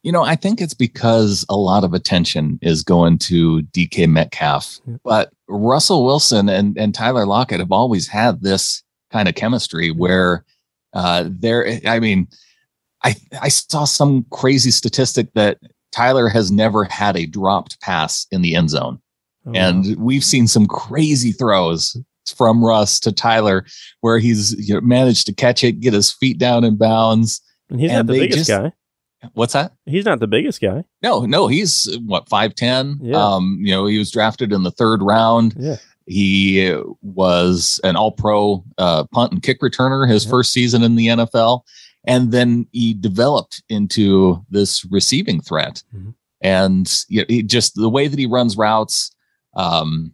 You 0.04 0.12
know, 0.12 0.23
I 0.23 0.37
think 0.37 0.61
it's 0.61 0.75
because 0.75 1.46
a 1.49 1.56
lot 1.56 1.82
of 1.82 1.94
attention 1.94 2.58
is 2.61 2.82
going 2.82 3.18
to 3.20 3.62
DK 3.73 4.06
Metcalf, 4.06 4.78
but 5.02 5.32
Russell 5.49 6.04
Wilson 6.04 6.50
and, 6.50 6.76
and 6.76 6.94
Tyler 6.94 7.25
Lockett 7.25 7.58
have 7.58 7.73
always 7.73 8.06
had 8.06 8.42
this 8.42 8.82
kind 9.11 9.28
of 9.28 9.34
chemistry 9.34 9.90
where 9.90 10.44
uh, 10.92 11.25
there, 11.30 11.80
I 11.87 12.00
mean, 12.00 12.28
I, 13.02 13.16
I 13.40 13.49
saw 13.49 13.84
some 13.84 14.26
crazy 14.30 14.70
statistic 14.70 15.32
that 15.34 15.58
Tyler 15.90 16.28
has 16.28 16.52
never 16.52 16.84
had 16.84 17.16
a 17.16 17.25
dropped 17.25 17.80
pass 17.80 18.26
in 18.30 18.42
the 18.42 18.56
end 18.56 18.70
zone. 18.70 19.00
Oh, 19.46 19.52
and 19.54 19.96
we've 19.96 20.25
seen 20.25 20.46
some 20.49 20.66
crazy 20.66 21.32
throws 21.32 21.96
from 22.26 22.62
Russ 22.62 23.00
to 23.00 23.12
Tyler 23.12 23.64
where 24.02 24.18
he's 24.18 24.52
you 24.68 24.75
know, 24.75 24.80
managed 24.82 25.25
to 25.26 25.34
catch 25.34 25.64
it, 25.64 25.80
get 25.80 25.94
his 25.94 26.12
feet 26.12 26.37
down 26.37 26.62
in 26.62 26.76
bounds. 26.76 27.40
And 27.70 27.80
he's 27.80 27.90
and 27.90 28.06
not 28.06 28.12
the 28.12 28.20
biggest 28.20 28.49
just, 28.49 28.50
guy. 28.50 28.73
What's 29.32 29.54
that? 29.54 29.72
He's 29.86 30.04
not 30.04 30.20
the 30.20 30.26
biggest 30.26 30.60
guy. 30.60 30.84
No, 31.02 31.24
no, 31.24 31.46
he's 31.48 31.98
what 32.04 32.28
five 32.28 32.54
ten. 32.54 32.98
Yeah. 33.00 33.16
Um, 33.16 33.58
you 33.60 33.72
know, 33.72 33.86
he 33.86 33.98
was 33.98 34.10
drafted 34.10 34.52
in 34.52 34.62
the 34.62 34.70
third 34.70 35.02
round. 35.02 35.54
Yeah. 35.56 35.76
He 36.06 36.74
was 37.00 37.80
an 37.82 37.96
All 37.96 38.12
Pro 38.12 38.62
uh, 38.76 39.04
punt 39.04 39.32
and 39.32 39.42
kick 39.42 39.60
returner 39.60 40.08
his 40.08 40.24
yeah. 40.24 40.30
first 40.30 40.52
season 40.52 40.82
in 40.82 40.96
the 40.96 41.08
NFL, 41.08 41.62
and 42.06 42.30
then 42.30 42.66
he 42.72 42.92
developed 42.94 43.62
into 43.68 44.44
this 44.50 44.84
receiving 44.86 45.40
threat. 45.40 45.82
Mm-hmm. 45.94 46.10
And 46.42 47.04
you 47.08 47.24
know, 47.28 47.42
just 47.46 47.74
the 47.74 47.88
way 47.88 48.06
that 48.06 48.18
he 48.18 48.26
runs 48.26 48.56
routes, 48.56 49.14
um, 49.56 50.12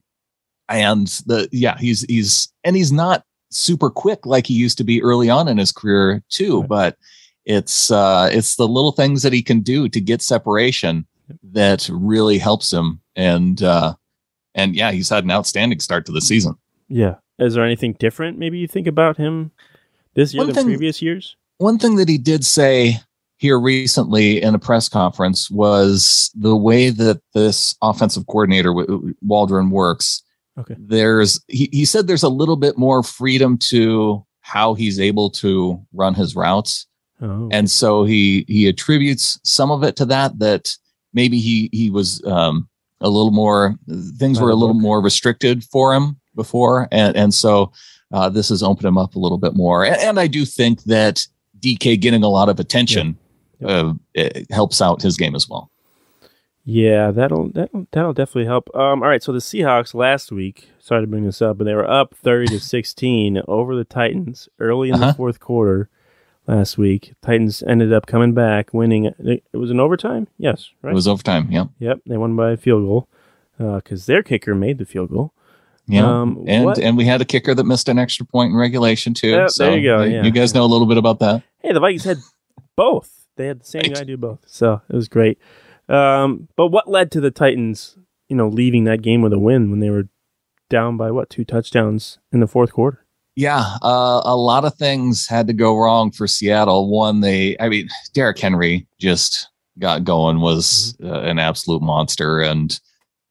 and 0.68 1.08
the 1.26 1.48
yeah, 1.50 1.76
he's 1.78 2.02
he's 2.02 2.52
and 2.62 2.76
he's 2.76 2.92
not 2.92 3.24
super 3.50 3.90
quick 3.90 4.24
like 4.26 4.46
he 4.46 4.54
used 4.54 4.78
to 4.78 4.84
be 4.84 5.02
early 5.02 5.28
on 5.28 5.48
in 5.48 5.58
his 5.58 5.72
career 5.72 6.22
too, 6.28 6.60
right. 6.60 6.68
but 6.68 6.96
it's 7.44 7.90
uh, 7.90 8.28
it's 8.32 8.56
the 8.56 8.68
little 8.68 8.92
things 8.92 9.22
that 9.22 9.32
he 9.32 9.42
can 9.42 9.60
do 9.60 9.88
to 9.88 10.00
get 10.00 10.22
separation 10.22 11.06
that 11.42 11.88
really 11.92 12.38
helps 12.38 12.72
him. 12.72 13.00
And 13.16 13.62
uh, 13.62 13.94
and 14.54 14.74
yeah, 14.74 14.92
he's 14.92 15.08
had 15.08 15.24
an 15.24 15.30
outstanding 15.30 15.80
start 15.80 16.06
to 16.06 16.12
the 16.12 16.20
season. 16.20 16.54
Yeah. 16.88 17.16
Is 17.38 17.54
there 17.54 17.64
anything 17.64 17.94
different 17.94 18.38
maybe 18.38 18.58
you 18.58 18.68
think 18.68 18.86
about 18.86 19.16
him 19.16 19.50
this 20.14 20.34
year 20.34 20.40
one 20.40 20.48
than 20.48 20.54
thing, 20.54 20.66
previous 20.66 21.00
years? 21.00 21.36
One 21.58 21.78
thing 21.78 21.96
that 21.96 22.08
he 22.08 22.18
did 22.18 22.44
say 22.44 23.00
here 23.38 23.58
recently 23.58 24.42
in 24.42 24.54
a 24.54 24.58
press 24.58 24.88
conference 24.88 25.50
was 25.50 26.30
the 26.34 26.54
way 26.54 26.90
that 26.90 27.22
this 27.32 27.74
offensive 27.80 28.26
coordinator 28.26 28.74
Waldron 29.22 29.70
works. 29.70 30.22
Okay. 30.58 30.74
There's 30.78 31.42
he, 31.48 31.70
he 31.72 31.86
said 31.86 32.06
there's 32.06 32.22
a 32.22 32.28
little 32.28 32.56
bit 32.56 32.76
more 32.76 33.02
freedom 33.02 33.56
to 33.70 34.26
how 34.42 34.74
he's 34.74 35.00
able 35.00 35.30
to 35.30 35.80
run 35.94 36.12
his 36.12 36.36
routes. 36.36 36.86
Oh. 37.22 37.48
And 37.52 37.70
so 37.70 38.04
he 38.04 38.44
he 38.48 38.66
attributes 38.66 39.38
some 39.42 39.70
of 39.70 39.82
it 39.82 39.96
to 39.96 40.06
that 40.06 40.38
that 40.38 40.74
maybe 41.12 41.38
he 41.38 41.68
he 41.72 41.90
was 41.90 42.24
um, 42.24 42.68
a 43.00 43.08
little 43.08 43.30
more 43.30 43.76
things 44.18 44.40
were 44.40 44.50
a 44.50 44.54
little 44.54 44.74
more 44.74 45.02
restricted 45.02 45.64
for 45.64 45.94
him 45.94 46.18
before, 46.34 46.88
and 46.90 47.16
and 47.16 47.34
so 47.34 47.72
uh, 48.12 48.28
this 48.28 48.48
has 48.48 48.62
opened 48.62 48.86
him 48.86 48.98
up 48.98 49.14
a 49.14 49.18
little 49.18 49.38
bit 49.38 49.54
more. 49.54 49.84
And, 49.84 49.96
and 49.96 50.20
I 50.20 50.26
do 50.26 50.44
think 50.44 50.84
that 50.84 51.26
DK 51.60 52.00
getting 52.00 52.22
a 52.22 52.28
lot 52.28 52.48
of 52.48 52.58
attention 52.58 53.18
yeah. 53.60 53.92
uh, 54.16 54.30
helps 54.50 54.80
out 54.80 55.02
his 55.02 55.16
game 55.16 55.34
as 55.34 55.48
well. 55.48 55.70
Yeah, 56.64 57.10
that'll 57.10 57.50
that'll 57.50 57.86
that'll 57.92 58.12
definitely 58.12 58.46
help. 58.46 58.74
Um, 58.74 59.02
all 59.02 59.08
right, 59.08 59.22
so 59.22 59.32
the 59.32 59.38
Seahawks 59.38 59.94
last 59.94 60.30
week, 60.30 60.70
sorry 60.78 61.02
to 61.02 61.06
bring 61.06 61.24
this 61.24 61.42
up, 61.42 61.58
but 61.58 61.64
they 61.64 61.74
were 61.74 61.90
up 61.90 62.14
thirty 62.14 62.46
to 62.46 62.60
sixteen 62.60 63.42
over 63.48 63.74
the 63.74 63.84
Titans 63.84 64.48
early 64.58 64.88
in 64.88 64.96
uh-huh. 64.96 65.08
the 65.08 65.14
fourth 65.14 65.40
quarter 65.40 65.88
last 66.46 66.78
week. 66.78 67.14
Titans 67.22 67.62
ended 67.62 67.92
up 67.92 68.06
coming 68.06 68.34
back, 68.34 68.72
winning. 68.72 69.04
It 69.04 69.42
was 69.52 69.70
an 69.70 69.80
overtime. 69.80 70.28
Yes, 70.38 70.70
right. 70.82 70.90
It 70.90 70.94
was 70.94 71.08
overtime. 71.08 71.48
Yeah. 71.50 71.64
Yep. 71.78 72.00
They 72.06 72.16
won 72.16 72.36
by 72.36 72.52
a 72.52 72.56
field 72.56 72.84
goal 72.84 73.08
because 73.58 74.08
uh, 74.08 74.12
their 74.12 74.22
kicker 74.22 74.54
made 74.54 74.78
the 74.78 74.86
field 74.86 75.10
goal. 75.10 75.32
Yeah, 75.86 76.20
um, 76.20 76.44
and 76.46 76.64
what? 76.64 76.78
and 76.78 76.96
we 76.96 77.04
had 77.04 77.20
a 77.20 77.24
kicker 77.24 77.52
that 77.52 77.64
missed 77.64 77.88
an 77.88 77.98
extra 77.98 78.24
point 78.24 78.52
in 78.52 78.56
regulation 78.56 79.12
too. 79.12 79.48
So 79.48 79.64
there 79.64 79.78
you 79.78 79.88
go. 79.88 80.02
Yeah. 80.04 80.22
You 80.22 80.30
guys 80.30 80.54
know 80.54 80.64
a 80.64 80.66
little 80.66 80.86
bit 80.86 80.98
about 80.98 81.18
that. 81.18 81.42
Hey, 81.58 81.72
the 81.72 81.80
Vikings 81.80 82.04
had 82.04 82.18
both. 82.76 83.26
They 83.36 83.46
had 83.46 83.60
the 83.60 83.64
same 83.64 83.82
right. 83.82 83.94
guy 83.94 84.04
do 84.04 84.16
both, 84.16 84.40
so 84.46 84.82
it 84.88 84.94
was 84.94 85.08
great. 85.08 85.38
Um, 85.88 86.48
but 86.56 86.68
what 86.68 86.88
led 86.88 87.10
to 87.12 87.20
the 87.20 87.32
Titans, 87.32 87.96
you 88.28 88.36
know, 88.36 88.48
leaving 88.48 88.84
that 88.84 89.02
game 89.02 89.22
with 89.22 89.32
a 89.32 89.38
win 89.38 89.70
when 89.70 89.80
they 89.80 89.90
were 89.90 90.08
down 90.68 90.96
by 90.96 91.10
what 91.10 91.28
two 91.28 91.44
touchdowns 91.44 92.18
in 92.30 92.38
the 92.38 92.46
fourth 92.46 92.72
quarter? 92.72 93.04
Yeah, 93.40 93.78
uh, 93.80 94.20
a 94.26 94.36
lot 94.36 94.66
of 94.66 94.74
things 94.74 95.26
had 95.26 95.46
to 95.46 95.54
go 95.54 95.74
wrong 95.74 96.10
for 96.10 96.26
Seattle. 96.26 96.90
One, 96.90 97.20
they, 97.20 97.56
I 97.58 97.70
mean, 97.70 97.88
Derrick 98.12 98.38
Henry 98.38 98.86
just 98.98 99.48
got 99.78 100.04
going, 100.04 100.40
was 100.40 100.94
mm-hmm. 101.00 101.10
uh, 101.10 101.20
an 101.20 101.38
absolute 101.38 101.80
monster, 101.80 102.42
and 102.42 102.78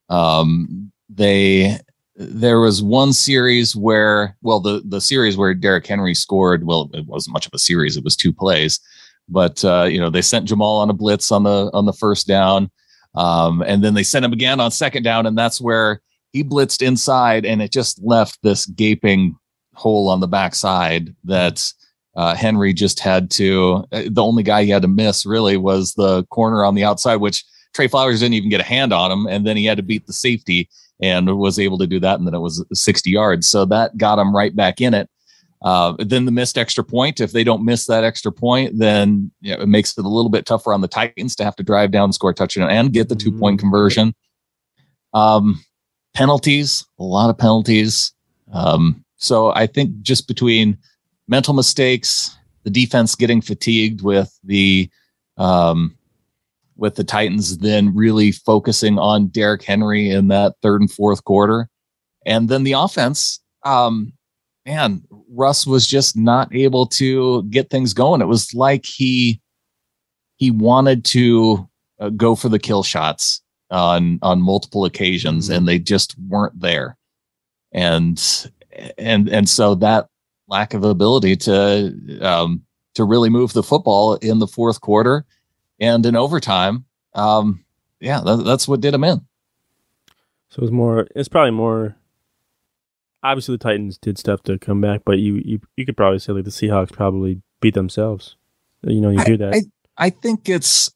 um, 0.08 0.90
they 1.08 1.78
there 2.16 2.58
was 2.58 2.82
one 2.82 3.12
series 3.12 3.76
where, 3.76 4.36
well, 4.42 4.58
the 4.58 4.82
the 4.84 5.00
series 5.00 5.36
where 5.36 5.54
Derrick 5.54 5.86
Henry 5.86 6.16
scored. 6.16 6.66
Well, 6.66 6.90
it 6.92 7.06
wasn't 7.06 7.34
much 7.34 7.46
of 7.46 7.54
a 7.54 7.58
series; 7.60 7.96
it 7.96 8.02
was 8.02 8.16
two 8.16 8.32
plays, 8.32 8.80
but 9.28 9.64
uh, 9.64 9.84
you 9.84 10.00
know 10.00 10.10
they 10.10 10.22
sent 10.22 10.48
Jamal 10.48 10.78
on 10.78 10.90
a 10.90 10.92
blitz 10.92 11.30
on 11.30 11.44
the 11.44 11.70
on 11.72 11.86
the 11.86 11.92
first 11.92 12.26
down, 12.26 12.68
um, 13.14 13.62
and 13.62 13.84
then 13.84 13.94
they 13.94 14.02
sent 14.02 14.24
him 14.24 14.32
again 14.32 14.58
on 14.58 14.72
second 14.72 15.04
down, 15.04 15.24
and 15.24 15.38
that's 15.38 15.60
where 15.60 16.00
he 16.32 16.42
blitzed 16.42 16.84
inside, 16.84 17.46
and 17.46 17.62
it 17.62 17.70
just 17.70 18.02
left 18.02 18.40
this 18.42 18.66
gaping 18.66 19.36
hole 19.80 20.08
on 20.08 20.20
the 20.20 20.28
backside 20.28 21.14
that 21.24 21.72
uh, 22.14 22.34
Henry 22.34 22.72
just 22.72 23.00
had 23.00 23.30
to. 23.32 23.84
Uh, 23.92 24.02
the 24.10 24.22
only 24.22 24.42
guy 24.42 24.62
he 24.62 24.70
had 24.70 24.82
to 24.82 24.88
miss 24.88 25.24
really 25.24 25.56
was 25.56 25.94
the 25.94 26.24
corner 26.26 26.64
on 26.64 26.74
the 26.74 26.84
outside, 26.84 27.16
which 27.16 27.44
Trey 27.72 27.88
Flowers 27.88 28.20
didn't 28.20 28.34
even 28.34 28.50
get 28.50 28.60
a 28.60 28.64
hand 28.64 28.92
on 28.92 29.10
him, 29.10 29.26
and 29.26 29.46
then 29.46 29.56
he 29.56 29.64
had 29.64 29.78
to 29.78 29.82
beat 29.82 30.06
the 30.06 30.12
safety 30.12 30.68
and 31.00 31.38
was 31.38 31.58
able 31.58 31.78
to 31.78 31.86
do 31.86 31.98
that, 32.00 32.18
and 32.18 32.26
then 32.26 32.34
it 32.34 32.40
was 32.40 32.64
60 32.72 33.10
yards. 33.10 33.48
So 33.48 33.64
that 33.66 33.96
got 33.96 34.18
him 34.18 34.36
right 34.36 34.54
back 34.54 34.80
in 34.82 34.92
it. 34.92 35.08
Uh, 35.62 35.94
then 35.98 36.24
the 36.24 36.32
missed 36.32 36.58
extra 36.58 36.82
point. 36.84 37.20
If 37.20 37.32
they 37.32 37.44
don't 37.44 37.64
miss 37.64 37.86
that 37.86 38.04
extra 38.04 38.32
point, 38.32 38.78
then 38.78 39.30
you 39.40 39.54
know, 39.54 39.62
it 39.62 39.68
makes 39.68 39.96
it 39.96 40.04
a 40.04 40.08
little 40.08 40.30
bit 40.30 40.46
tougher 40.46 40.72
on 40.72 40.80
the 40.80 40.88
Titans 40.88 41.36
to 41.36 41.44
have 41.44 41.56
to 41.56 41.62
drive 41.62 41.90
down, 41.90 42.12
score 42.12 42.30
a 42.30 42.34
touchdown, 42.34 42.70
and 42.70 42.92
get 42.92 43.08
the 43.08 43.16
two 43.16 43.32
point 43.32 43.58
mm-hmm. 43.58 43.64
conversion. 43.64 44.14
Um, 45.12 45.62
penalties, 46.14 46.86
a 46.98 47.02
lot 47.02 47.30
of 47.30 47.38
penalties. 47.38 48.12
Um, 48.52 49.04
so 49.20 49.52
I 49.54 49.66
think 49.66 50.00
just 50.00 50.26
between 50.26 50.78
mental 51.28 51.54
mistakes, 51.54 52.36
the 52.64 52.70
defense 52.70 53.14
getting 53.14 53.40
fatigued 53.40 54.02
with 54.02 54.36
the 54.42 54.90
um, 55.36 55.96
with 56.76 56.96
the 56.96 57.04
Titans, 57.04 57.58
then 57.58 57.94
really 57.94 58.32
focusing 58.32 58.98
on 58.98 59.28
Derrick 59.28 59.62
Henry 59.62 60.10
in 60.10 60.28
that 60.28 60.54
third 60.62 60.80
and 60.80 60.90
fourth 60.90 61.22
quarter, 61.24 61.68
and 62.26 62.48
then 62.48 62.64
the 62.64 62.72
offense. 62.72 63.40
Um, 63.64 64.14
man, 64.64 65.02
Russ 65.28 65.66
was 65.66 65.86
just 65.86 66.16
not 66.16 66.54
able 66.54 66.86
to 66.86 67.42
get 67.44 67.68
things 67.68 67.92
going. 67.92 68.22
It 68.22 68.26
was 68.26 68.54
like 68.54 68.86
he 68.86 69.40
he 70.36 70.50
wanted 70.50 71.04
to 71.06 71.68
uh, 72.00 72.08
go 72.08 72.34
for 72.34 72.48
the 72.48 72.58
kill 72.58 72.82
shots 72.82 73.42
on 73.70 74.18
on 74.22 74.40
multiple 74.40 74.86
occasions, 74.86 75.46
mm-hmm. 75.46 75.58
and 75.58 75.68
they 75.68 75.78
just 75.78 76.18
weren't 76.18 76.58
there. 76.58 76.96
And 77.72 78.18
and 78.98 79.28
and 79.28 79.48
so 79.48 79.74
that 79.76 80.08
lack 80.48 80.74
of 80.74 80.84
ability 80.84 81.36
to 81.36 82.20
um, 82.20 82.62
to 82.94 83.04
really 83.04 83.30
move 83.30 83.52
the 83.52 83.62
football 83.62 84.14
in 84.16 84.38
the 84.38 84.46
fourth 84.46 84.80
quarter 84.80 85.24
and 85.78 86.04
in 86.04 86.16
overtime, 86.16 86.84
um, 87.14 87.64
yeah, 88.00 88.20
that, 88.20 88.44
that's 88.44 88.68
what 88.68 88.80
did 88.80 88.94
him 88.94 89.04
in. 89.04 89.20
So 90.50 90.62
it's 90.62 90.72
more. 90.72 91.06
It's 91.14 91.28
probably 91.28 91.52
more 91.52 91.96
obviously 93.22 93.54
the 93.54 93.62
Titans 93.62 93.98
did 93.98 94.18
stuff 94.18 94.42
to 94.44 94.58
come 94.58 94.80
back, 94.80 95.02
but 95.04 95.18
you 95.18 95.40
you, 95.44 95.60
you 95.76 95.86
could 95.86 95.96
probably 95.96 96.18
say 96.18 96.32
like 96.32 96.44
the 96.44 96.50
Seahawks 96.50 96.92
probably 96.92 97.40
beat 97.60 97.74
themselves. 97.74 98.36
You 98.82 99.00
know, 99.00 99.10
you 99.10 99.20
hear 99.22 99.36
that. 99.36 99.54
I, 99.54 99.62
I 100.06 100.10
think 100.10 100.48
it's 100.48 100.92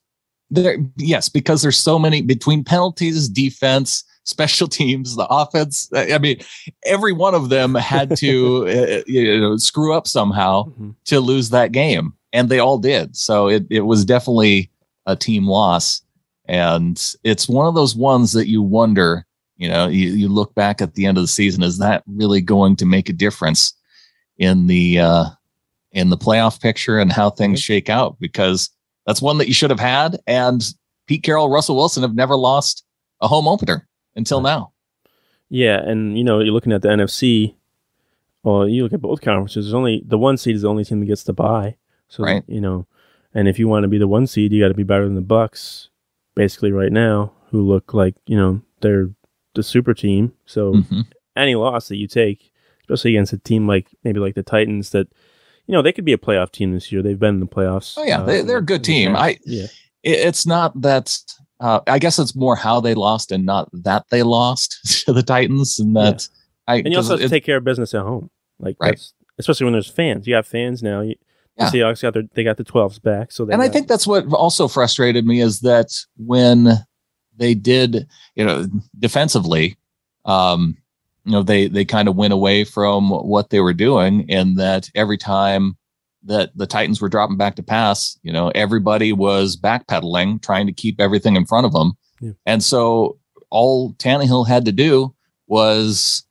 there. 0.49 0.77
Yes, 0.97 1.29
because 1.29 1.61
there's 1.61 1.77
so 1.77 1.99
many 1.99 2.21
between 2.21 2.63
penalties, 2.63 3.29
defense, 3.29 4.03
special 4.25 4.67
teams, 4.79 5.15
the 5.15 5.27
offense. 5.29 5.89
I 5.95 6.17
mean, 6.17 6.39
every 6.83 7.13
one 7.13 7.33
of 7.33 7.49
them 7.49 7.75
had 7.75 8.17
to 8.17 8.67
uh, 8.67 9.03
you 9.07 9.39
know 9.39 9.57
screw 9.57 9.93
up 9.93 10.07
somehow 10.07 10.65
mm-hmm. 10.65 10.91
to 11.05 11.19
lose 11.19 11.49
that 11.51 11.71
game, 11.71 12.13
and 12.33 12.49
they 12.49 12.59
all 12.59 12.77
did. 12.77 13.15
So 13.15 13.47
it 13.47 13.65
it 13.69 13.81
was 13.81 14.05
definitely 14.05 14.69
a 15.05 15.15
team 15.15 15.47
loss, 15.47 16.01
and 16.45 17.01
it's 17.23 17.47
one 17.47 17.67
of 17.67 17.75
those 17.75 17.95
ones 17.95 18.33
that 18.33 18.47
you 18.47 18.61
wonder 18.61 19.25
you 19.57 19.69
know, 19.69 19.87
you, 19.87 20.09
you 20.09 20.27
look 20.27 20.53
back 20.53 20.81
at 20.81 20.95
the 20.95 21.05
end 21.05 21.17
of 21.17 21.23
the 21.23 21.29
season, 21.29 21.63
is 21.63 21.77
that 21.77 22.03
really 22.07 22.41
going 22.41 22.75
to 22.77 22.85
make 22.85 23.09
a 23.09 23.13
difference 23.13 23.73
in 24.37 24.67
the 24.67 24.99
uh, 24.99 25.25
in 25.91 26.09
the 26.09 26.17
playoff 26.17 26.61
picture 26.61 26.99
and 26.99 27.11
how 27.11 27.29
things 27.29 27.61
shake 27.61 27.89
out? 27.89 28.17
Because 28.19 28.69
that's 29.05 29.21
one 29.21 29.37
that 29.37 29.47
you 29.47 29.53
should 29.53 29.69
have 29.69 29.79
had. 29.79 30.19
And 30.27 30.65
Pete 31.07 31.23
Carroll, 31.23 31.49
Russell 31.49 31.77
Wilson 31.77 32.03
have 32.03 32.15
never 32.15 32.35
lost 32.35 32.83
a 33.21 33.27
home 33.27 33.47
opener 33.47 33.87
until 34.15 34.41
now. 34.41 34.71
Yeah, 35.49 35.77
and 35.77 36.17
you 36.17 36.23
know, 36.23 36.39
you're 36.39 36.53
looking 36.53 36.73
at 36.73 36.81
the 36.81 36.89
NFC. 36.89 37.55
or 38.43 38.67
you 38.67 38.83
look 38.83 38.93
at 38.93 39.01
both 39.01 39.21
conferences. 39.21 39.65
There's 39.65 39.73
only 39.73 40.03
the 40.05 40.17
one 40.17 40.37
seed 40.37 40.55
is 40.55 40.63
the 40.63 40.69
only 40.69 40.83
team 40.83 40.99
that 40.99 41.05
gets 41.05 41.23
to 41.25 41.33
buy. 41.33 41.77
So 42.07 42.23
right. 42.23 42.43
you 42.47 42.61
know, 42.61 42.87
and 43.33 43.47
if 43.47 43.59
you 43.59 43.67
want 43.67 43.83
to 43.83 43.87
be 43.87 43.97
the 43.97 44.07
one 44.07 44.27
seed, 44.27 44.51
you 44.51 44.61
got 44.61 44.69
to 44.69 44.73
be 44.73 44.83
better 44.83 45.05
than 45.05 45.15
the 45.15 45.21
Bucs, 45.21 45.89
basically 46.35 46.71
right 46.71 46.91
now, 46.91 47.33
who 47.51 47.61
look 47.61 47.93
like 47.93 48.15
you 48.25 48.37
know 48.37 48.61
they're 48.81 49.09
the 49.53 49.63
super 49.63 49.93
team. 49.93 50.33
So 50.45 50.73
mm-hmm. 50.73 51.01
any 51.35 51.55
loss 51.55 51.87
that 51.87 51.97
you 51.97 52.07
take, 52.07 52.51
especially 52.81 53.11
against 53.11 53.33
a 53.33 53.37
team 53.37 53.67
like 53.67 53.89
maybe 54.03 54.19
like 54.19 54.35
the 54.35 54.43
Titans, 54.43 54.91
that 54.91 55.07
you 55.67 55.73
know 55.73 55.81
they 55.81 55.91
could 55.91 56.05
be 56.05 56.13
a 56.13 56.17
playoff 56.17 56.51
team 56.51 56.73
this 56.73 56.91
year. 56.91 57.01
They've 57.01 57.19
been 57.19 57.35
in 57.35 57.39
the 57.39 57.47
playoffs. 57.47 57.95
Oh 57.97 58.03
yeah, 58.03 58.21
uh, 58.21 58.25
they, 58.25 58.53
are 58.53 58.57
a 58.57 58.61
good 58.61 58.83
team. 58.83 59.15
I 59.15 59.37
yeah. 59.45 59.67
It's 60.03 60.45
not 60.45 60.79
that. 60.81 61.17
Uh, 61.59 61.79
I 61.87 61.99
guess 61.99 62.19
it's 62.19 62.35
more 62.35 62.55
how 62.55 62.79
they 62.81 62.93
lost 62.93 63.31
and 63.31 63.45
not 63.45 63.69
that 63.71 64.05
they 64.09 64.23
lost 64.23 65.03
to 65.05 65.13
the 65.13 65.23
Titans, 65.23 65.79
and 65.79 65.95
that. 65.95 66.27
Yeah. 66.27 66.41
I, 66.67 66.75
and 66.77 66.91
you 66.91 66.97
also 66.97 67.11
have 67.11 67.19
to 67.21 67.29
take 67.29 67.45
care 67.45 67.57
of 67.57 67.63
business 67.63 67.93
at 67.93 68.01
home, 68.01 68.31
like 68.59 68.75
right. 68.79 68.99
especially 69.37 69.65
when 69.65 69.73
there's 69.73 69.89
fans. 69.89 70.25
You 70.25 70.33
have 70.35 70.47
fans 70.47 70.81
now. 70.81 71.01
You, 71.01 71.15
yeah. 71.57 71.69
The 71.69 71.77
Seahawks 71.77 72.01
got 72.01 72.13
their 72.13 72.23
they 72.33 72.43
got 72.43 72.57
the 72.57 72.65
12s 72.65 73.01
back. 73.01 73.31
So 73.31 73.43
and 73.43 73.51
got, 73.51 73.61
I 73.61 73.69
think 73.69 73.87
that's 73.87 74.07
what 74.07 74.25
also 74.33 74.67
frustrated 74.67 75.25
me 75.25 75.41
is 75.41 75.61
that 75.61 75.89
when 76.17 76.69
they 77.37 77.53
did, 77.53 78.07
you 78.35 78.45
know, 78.45 78.67
defensively, 78.99 79.77
um, 80.25 80.75
you 81.23 81.31
know, 81.31 81.43
they 81.43 81.67
they 81.67 81.85
kind 81.85 82.07
of 82.07 82.15
went 82.15 82.33
away 82.33 82.63
from 82.63 83.09
what 83.09 83.49
they 83.49 83.61
were 83.61 83.73
doing, 83.73 84.25
and 84.29 84.57
that 84.57 84.89
every 84.95 85.17
time 85.17 85.77
that 86.25 86.51
the 86.55 86.67
Titans 86.67 87.01
were 87.01 87.09
dropping 87.09 87.37
back 87.37 87.55
to 87.55 87.63
pass, 87.63 88.17
you 88.23 88.33
know, 88.33 88.49
everybody 88.55 89.13
was 89.13 89.57
backpedaling, 89.57 90.41
trying 90.41 90.67
to 90.67 90.73
keep 90.73 90.99
everything 90.99 91.35
in 91.35 91.45
front 91.45 91.65
of 91.65 91.73
them, 91.73 91.93
yeah. 92.19 92.31
and 92.45 92.63
so 92.63 93.17
all 93.49 93.93
Tannehill 93.93 94.47
had 94.47 94.65
to 94.65 94.71
do 94.71 95.13
was 95.47 96.23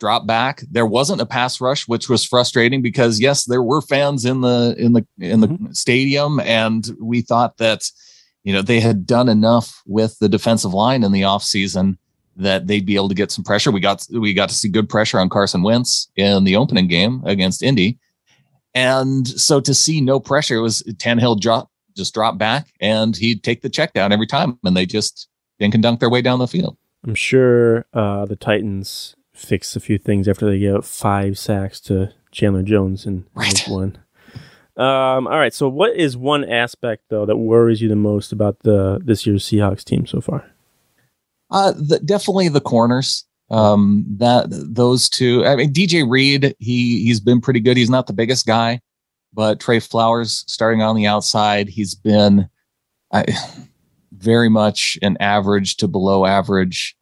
drop 0.00 0.26
back. 0.26 0.62
There 0.70 0.86
wasn't 0.86 1.20
a 1.20 1.26
pass 1.26 1.60
rush, 1.60 1.86
which 1.88 2.08
was 2.08 2.24
frustrating 2.24 2.82
because 2.82 3.20
yes, 3.20 3.44
there 3.44 3.62
were 3.62 3.82
fans 3.82 4.24
in 4.24 4.40
the 4.40 4.74
in 4.78 4.92
the 4.92 5.06
in 5.18 5.40
the 5.40 5.48
mm-hmm. 5.48 5.72
stadium, 5.72 6.40
and 6.40 6.88
we 7.00 7.20
thought 7.20 7.58
that 7.58 7.90
you 8.48 8.54
know, 8.54 8.62
they 8.62 8.80
had 8.80 9.06
done 9.06 9.28
enough 9.28 9.82
with 9.84 10.18
the 10.20 10.28
defensive 10.28 10.72
line 10.72 11.04
in 11.04 11.12
the 11.12 11.20
offseason 11.20 11.98
that 12.36 12.66
they'd 12.66 12.86
be 12.86 12.94
able 12.94 13.10
to 13.10 13.14
get 13.14 13.30
some 13.30 13.44
pressure. 13.44 13.70
We 13.70 13.80
got 13.80 14.06
we 14.10 14.32
got 14.32 14.48
to 14.48 14.54
see 14.54 14.70
good 14.70 14.88
pressure 14.88 15.20
on 15.20 15.28
Carson 15.28 15.62
Wentz 15.62 16.10
in 16.16 16.44
the 16.44 16.56
opening 16.56 16.88
game 16.88 17.20
against 17.26 17.62
Indy. 17.62 17.98
And 18.78 19.26
so 19.26 19.60
to 19.60 19.74
see 19.74 20.00
no 20.00 20.20
pressure, 20.20 20.54
it 20.54 20.60
was 20.60 20.84
Tannehill 20.84 21.40
drop 21.40 21.68
just 21.96 22.14
drop 22.14 22.38
back 22.38 22.68
and 22.80 23.16
he'd 23.16 23.42
take 23.42 23.60
the 23.62 23.68
check 23.68 23.92
down 23.92 24.12
every 24.12 24.26
time 24.28 24.56
and 24.62 24.76
they 24.76 24.86
just 24.86 25.28
didn't 25.58 25.72
conduct 25.72 25.98
their 25.98 26.08
way 26.08 26.22
down 26.22 26.38
the 26.38 26.46
field. 26.46 26.76
I'm 27.04 27.16
sure 27.16 27.86
uh, 27.92 28.24
the 28.26 28.36
Titans 28.36 29.16
fixed 29.34 29.74
a 29.74 29.80
few 29.80 29.98
things 29.98 30.28
after 30.28 30.46
they 30.46 30.60
gave 30.60 30.84
five 30.84 31.38
sacks 31.38 31.80
to 31.80 32.12
Chandler 32.30 32.62
Jones 32.62 33.04
in 33.04 33.26
right. 33.34 33.64
one. 33.66 33.98
Um, 34.76 35.26
all 35.26 35.38
right. 35.38 35.52
So, 35.52 35.68
what 35.68 35.96
is 35.96 36.16
one 36.16 36.44
aspect 36.44 37.06
though 37.08 37.26
that 37.26 37.36
worries 37.36 37.82
you 37.82 37.88
the 37.88 37.96
most 37.96 38.30
about 38.30 38.60
the 38.60 39.00
this 39.04 39.26
year's 39.26 39.44
Seahawks 39.44 39.82
team 39.82 40.06
so 40.06 40.20
far? 40.20 40.48
Uh, 41.50 41.72
the, 41.72 41.98
definitely 41.98 42.48
the 42.48 42.60
corners. 42.60 43.24
Um, 43.50 44.04
that 44.18 44.46
those 44.50 45.08
two. 45.08 45.44
I 45.46 45.56
mean, 45.56 45.72
DJ 45.72 46.08
Reed. 46.08 46.54
He 46.58 47.04
he's 47.04 47.20
been 47.20 47.40
pretty 47.40 47.60
good. 47.60 47.76
He's 47.76 47.90
not 47.90 48.06
the 48.06 48.12
biggest 48.12 48.46
guy, 48.46 48.80
but 49.32 49.60
Trey 49.60 49.80
Flowers 49.80 50.44
starting 50.46 50.82
on 50.82 50.96
the 50.96 51.06
outside. 51.06 51.68
He's 51.68 51.94
been 51.94 52.48
I, 53.12 53.24
very 54.12 54.48
much 54.48 54.98
an 55.02 55.16
average 55.20 55.76
to 55.78 55.88
below 55.88 56.26
average 56.26 56.96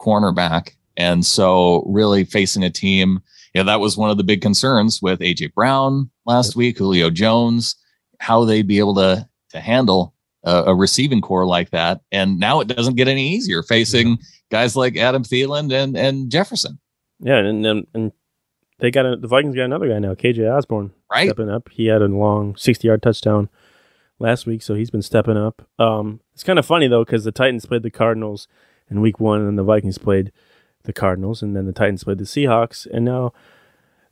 cornerback, 0.00 0.72
and 0.96 1.24
so 1.24 1.84
really 1.86 2.24
facing 2.24 2.64
a 2.64 2.70
team 2.70 3.22
yeah, 3.56 3.62
that 3.62 3.80
was 3.80 3.96
one 3.96 4.10
of 4.10 4.18
the 4.18 4.22
big 4.22 4.42
concerns 4.42 5.00
with 5.00 5.20
AJ 5.20 5.54
Brown 5.54 6.10
last 6.26 6.48
yep. 6.48 6.56
week, 6.56 6.76
Julio 6.76 7.08
Jones, 7.08 7.74
how 8.20 8.44
they'd 8.44 8.66
be 8.66 8.78
able 8.78 8.94
to 8.96 9.26
to 9.48 9.60
handle 9.60 10.12
a, 10.44 10.64
a, 10.64 10.74
receiving 10.74 11.22
corps 11.22 11.46
like 11.46 11.70
that. 11.70 12.02
And 12.12 12.38
now 12.38 12.60
it 12.60 12.68
doesn't 12.68 12.96
get 12.96 13.08
any 13.08 13.30
easier 13.30 13.62
facing 13.62 14.08
yeah. 14.08 14.16
Guys 14.50 14.76
like 14.76 14.96
Adam 14.96 15.24
Thielen 15.24 15.72
and 15.72 15.96
and 15.96 16.30
Jefferson. 16.30 16.78
Yeah, 17.20 17.38
and 17.38 17.64
and, 17.64 17.86
and 17.94 18.12
they 18.78 18.90
got 18.90 19.06
a, 19.06 19.16
the 19.16 19.28
Vikings 19.28 19.56
got 19.56 19.64
another 19.64 19.88
guy 19.88 19.98
now, 19.98 20.14
KJ 20.14 20.54
Osborn, 20.54 20.92
right? 21.10 21.28
Stepping 21.28 21.50
up. 21.50 21.68
He 21.70 21.86
had 21.86 22.02
a 22.02 22.08
long 22.08 22.56
sixty 22.56 22.88
yard 22.88 23.02
touchdown 23.02 23.48
last 24.18 24.46
week, 24.46 24.62
so 24.62 24.74
he's 24.74 24.90
been 24.90 25.02
stepping 25.02 25.36
up. 25.36 25.66
Um, 25.78 26.20
it's 26.34 26.44
kind 26.44 26.58
of 26.58 26.66
funny 26.66 26.88
though 26.88 27.04
because 27.04 27.24
the 27.24 27.32
Titans 27.32 27.66
played 27.66 27.82
the 27.82 27.90
Cardinals 27.90 28.48
in 28.90 29.00
Week 29.00 29.18
One, 29.20 29.40
and 29.42 29.58
the 29.58 29.64
Vikings 29.64 29.98
played 29.98 30.32
the 30.84 30.92
Cardinals, 30.92 31.42
and 31.42 31.56
then 31.56 31.66
the 31.66 31.72
Titans 31.72 32.04
played 32.04 32.18
the 32.18 32.24
Seahawks, 32.24 32.86
and 32.92 33.04
now 33.04 33.32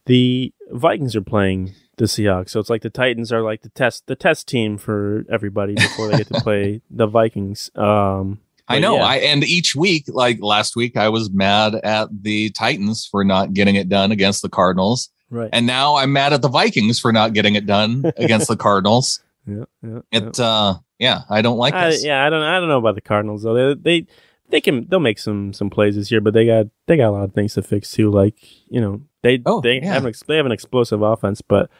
the 0.06 0.52
Vikings 0.70 1.14
are 1.16 1.22
playing 1.22 1.74
the 1.96 2.04
Seahawks. 2.04 2.50
So 2.50 2.60
it's 2.60 2.70
like 2.70 2.82
the 2.82 2.90
Titans 2.90 3.32
are 3.32 3.42
like 3.42 3.62
the 3.62 3.68
test 3.70 4.06
the 4.06 4.16
test 4.16 4.48
team 4.48 4.78
for 4.78 5.24
everybody 5.30 5.74
before 5.74 6.08
they 6.08 6.18
get 6.18 6.28
to 6.28 6.40
play 6.42 6.80
the 6.90 7.06
Vikings. 7.06 7.70
Um, 7.74 8.40
I 8.68 8.78
know. 8.78 8.96
Yeah. 8.96 9.04
I 9.04 9.16
and 9.16 9.44
each 9.44 9.76
week, 9.76 10.04
like 10.08 10.38
last 10.40 10.74
week, 10.76 10.96
I 10.96 11.08
was 11.08 11.30
mad 11.30 11.74
at 11.74 12.08
the 12.22 12.50
Titans 12.50 13.06
for 13.06 13.24
not 13.24 13.52
getting 13.52 13.74
it 13.74 13.88
done 13.88 14.10
against 14.10 14.42
the 14.42 14.48
Cardinals. 14.48 15.10
Right. 15.30 15.50
And 15.52 15.66
now 15.66 15.96
I'm 15.96 16.12
mad 16.12 16.32
at 16.32 16.42
the 16.42 16.48
Vikings 16.48 16.98
for 16.98 17.12
not 17.12 17.32
getting 17.32 17.54
it 17.56 17.66
done 17.66 18.10
against 18.16 18.48
the 18.48 18.56
Cardinals. 18.58 19.22
Yeah, 19.46 19.64
yeah. 19.82 19.98
It 20.10 20.38
yeah. 20.38 20.44
uh 20.44 20.74
yeah, 20.98 21.20
I 21.28 21.42
don't 21.42 21.58
like 21.58 21.74
I, 21.74 21.90
this. 21.90 22.04
Yeah, 22.04 22.24
I 22.24 22.30
don't 22.30 22.42
I 22.42 22.58
don't 22.58 22.68
know 22.68 22.78
about 22.78 22.94
the 22.94 23.00
Cardinals 23.00 23.42
though. 23.42 23.74
They 23.74 24.00
they 24.00 24.06
they 24.48 24.60
can 24.60 24.86
they'll 24.88 25.00
make 25.00 25.18
some 25.18 25.52
some 25.52 25.68
plays 25.70 25.96
this 25.96 26.10
year, 26.10 26.20
but 26.20 26.32
they 26.32 26.46
got 26.46 26.66
they 26.86 26.96
got 26.96 27.08
a 27.08 27.10
lot 27.10 27.24
of 27.24 27.34
things 27.34 27.54
to 27.54 27.62
fix 27.62 27.90
too. 27.92 28.10
Like 28.10 28.36
you 28.68 28.80
know 28.80 29.02
they 29.22 29.42
oh, 29.44 29.60
they 29.60 29.76
yeah. 29.76 29.92
have 29.92 30.06
an 30.06 30.14
they 30.26 30.36
have 30.36 30.46
an 30.46 30.52
explosive 30.52 31.02
offense, 31.02 31.42
but 31.42 31.70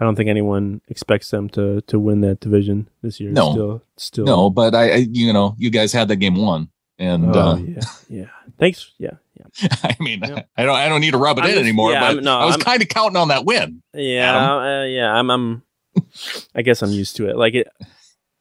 I 0.00 0.04
don't 0.04 0.14
think 0.14 0.28
anyone 0.28 0.80
expects 0.88 1.30
them 1.30 1.48
to 1.50 1.80
to 1.82 1.98
win 1.98 2.20
that 2.20 2.40
division 2.40 2.88
this 3.02 3.20
year. 3.20 3.30
No, 3.30 3.52
still, 3.52 3.82
still 3.96 4.24
no. 4.24 4.50
But 4.50 4.74
I, 4.74 4.90
I 4.90 4.96
you 5.10 5.32
know 5.32 5.54
you 5.58 5.70
guys 5.70 5.92
had 5.92 6.08
that 6.08 6.16
game 6.16 6.36
won. 6.36 6.68
And 7.00 7.36
oh, 7.36 7.40
uh, 7.40 7.56
yeah, 7.58 7.80
yeah. 8.08 8.24
Thanks. 8.58 8.92
Yeah, 8.98 9.12
yeah. 9.34 9.68
I 9.84 9.96
mean, 10.00 10.20
yeah. 10.20 10.42
I 10.56 10.64
don't, 10.64 10.74
I 10.74 10.88
don't 10.88 11.00
need 11.00 11.12
to 11.12 11.18
rub 11.18 11.38
it 11.38 11.42
I'm 11.42 11.50
in 11.50 11.54
just, 11.54 11.62
anymore. 11.62 11.92
Yeah, 11.92 12.14
but 12.14 12.24
no, 12.24 12.38
I 12.38 12.44
was 12.44 12.56
kind 12.56 12.82
of 12.82 12.88
counting 12.88 13.16
on 13.16 13.28
that 13.28 13.44
win. 13.44 13.82
Yeah, 13.94 14.56
uh, 14.56 14.84
yeah. 14.84 15.12
I'm, 15.12 15.30
I'm. 15.30 15.62
I 16.54 16.62
guess 16.62 16.82
I'm 16.82 16.90
used 16.90 17.16
to 17.16 17.28
it. 17.28 17.36
Like 17.36 17.54
it, 17.54 17.68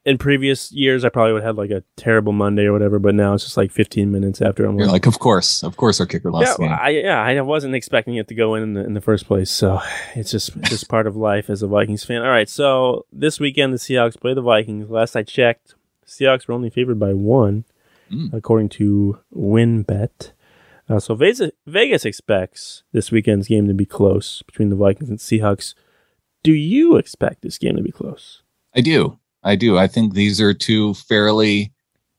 in 0.07 0.17
previous 0.17 0.71
years, 0.71 1.03
I 1.03 1.09
probably 1.09 1.33
would 1.33 1.43
have 1.43 1.57
like 1.57 1.69
a 1.69 1.83
terrible 1.97 2.31
Monday 2.31 2.63
or 2.63 2.71
whatever, 2.71 2.97
but 2.97 3.13
now 3.13 3.33
it's 3.33 3.43
just 3.43 3.57
like 3.57 3.71
15 3.71 4.09
minutes 4.09 4.41
after 4.41 4.63
I'm. 4.63 4.79
You're 4.79 4.87
like, 4.87 5.05
of 5.05 5.19
course, 5.19 5.63
of 5.63 5.75
course, 5.75 5.99
our 5.99 6.05
kicker 6.05 6.31
lost. 6.31 6.57
Yeah, 6.61 6.77
I, 6.81 6.89
yeah, 6.91 7.21
I 7.21 7.41
wasn't 7.41 7.75
expecting 7.75 8.15
it 8.15 8.29
to 8.29 8.33
go 8.33 8.55
in 8.55 8.63
in 8.63 8.73
the, 8.73 8.85
in 8.85 8.93
the 8.93 9.01
first 9.01 9.27
place, 9.27 9.51
so 9.51 9.81
it's 10.15 10.31
just 10.31 10.59
just 10.61 10.87
part 10.87 11.07
of 11.07 11.17
life 11.17 11.49
as 11.49 11.61
a 11.61 11.67
Vikings 11.67 12.05
fan. 12.05 12.21
All 12.21 12.29
right, 12.29 12.47
so 12.47 13.05
this 13.11 13.37
weekend 13.37 13.73
the 13.73 13.77
Seahawks 13.77 14.17
play 14.17 14.33
the 14.33 14.41
Vikings. 14.41 14.89
Last 14.89 15.17
I 15.17 15.23
checked, 15.23 15.75
Seahawks 16.07 16.47
were 16.47 16.53
only 16.53 16.69
favored 16.69 16.99
by 16.99 17.13
one, 17.13 17.65
mm. 18.09 18.33
according 18.33 18.69
to 18.69 19.19
WynnBET. 19.35 20.31
Uh, 20.87 21.01
so 21.01 21.15
Vegas, 21.15 21.51
Vegas 21.65 22.05
expects 22.05 22.83
this 22.93 23.11
weekend's 23.11 23.49
game 23.49 23.67
to 23.67 23.73
be 23.73 23.85
close 23.85 24.41
between 24.43 24.69
the 24.69 24.77
Vikings 24.77 25.09
and 25.09 25.19
Seahawks. 25.19 25.73
Do 26.43 26.53
you 26.53 26.95
expect 26.95 27.41
this 27.41 27.57
game 27.57 27.75
to 27.75 27.83
be 27.83 27.91
close? 27.91 28.41
I 28.73 28.79
do. 28.79 29.19
I 29.47 29.55
do. 29.55 29.77
I 29.77 29.87
think 29.87 30.13
these 30.13 30.41
are 30.41 30.53
two 30.53 30.93
fairly 30.93 31.71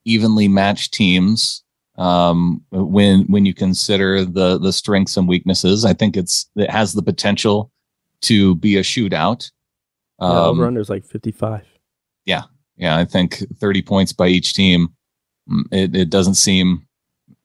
evenly 0.05 0.49
matched 0.49 0.95
teams. 0.95 1.63
Um, 1.99 2.65
when 2.71 3.25
when 3.25 3.45
you 3.45 3.53
consider 3.53 4.25
the 4.25 4.59
the 4.59 4.73
strengths 4.73 5.17
and 5.17 5.29
weaknesses, 5.29 5.85
I 5.85 5.93
think 5.93 6.17
it's 6.17 6.49
it 6.57 6.71
has 6.71 6.95
the 6.95 7.03
potential 7.03 7.71
to 8.23 8.55
be 8.55 8.77
a 8.77 8.83
shootout. 8.83 9.51
Um, 10.21 10.31
yeah, 10.31 10.45
over 10.45 10.67
under 10.67 10.81
is 10.81 10.89
like 10.89 11.05
fifty 11.05 11.31
five. 11.31 11.67
Yeah, 12.25 12.45
yeah. 12.77 12.97
I 12.97 13.05
think 13.05 13.45
thirty 13.59 13.83
points 13.83 14.13
by 14.13 14.29
each 14.29 14.55
team. 14.55 14.89
Mm, 15.51 15.65
it 15.71 15.95
it 15.95 16.11
doesn't 16.11 16.37
seem 16.37 16.87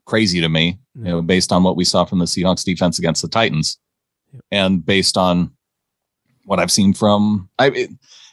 crazy 0.06 0.40
to 0.40 0.48
me, 0.48 0.80
you 0.96 1.04
know, 1.04 1.22
based 1.22 1.52
on 1.52 1.64
what 1.64 1.76
we 1.76 1.84
saw 1.84 2.06
from 2.06 2.20
the 2.20 2.26
Seahawks 2.26 2.64
defense 2.64 3.00
against 3.00 3.22
the 3.22 3.28
Titans, 3.28 3.80
and 4.50 4.86
based 4.86 5.18
on 5.18 5.52
what 6.46 6.60
I've 6.60 6.72
seen 6.72 6.94
from 6.94 7.50
I. 7.60 7.70
It, 7.70 7.90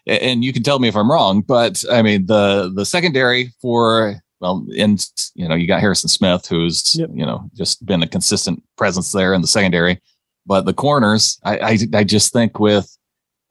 and 0.07 0.45
you 0.45 0.53
can 0.53 0.63
tell 0.63 0.79
me 0.79 0.89
if 0.89 0.97
I'm 0.97 1.11
wrong, 1.11 1.43
but 1.43 1.83
I 1.91 2.03
mean 2.03 2.27
the 2.27 2.73
the 2.75 2.85
secondary 2.85 3.53
for 3.61 4.21
well, 4.41 4.67
and 4.77 5.05
you 5.35 5.49
know 5.49 5.55
you 5.55 5.67
got 5.67 5.81
Harrison 5.81 6.09
Smith, 6.09 6.47
who's 6.47 6.97
yep. 6.99 7.11
you 7.13 7.27
know 7.27 7.49
just 7.55 7.85
been 7.85 8.03
a 8.03 8.09
consistent 8.09 8.63
presence 8.77 9.13
there 9.13 9.35
in 9.35 9.43
the 9.43 9.49
secondary, 9.49 10.01
but 10.47 10.65
the 10.65 10.75
corners, 10.75 11.39
I 11.45 11.59
I, 11.59 11.79
I 11.95 12.05
just 12.05 12.33
think 12.33 12.59
with 12.59 12.97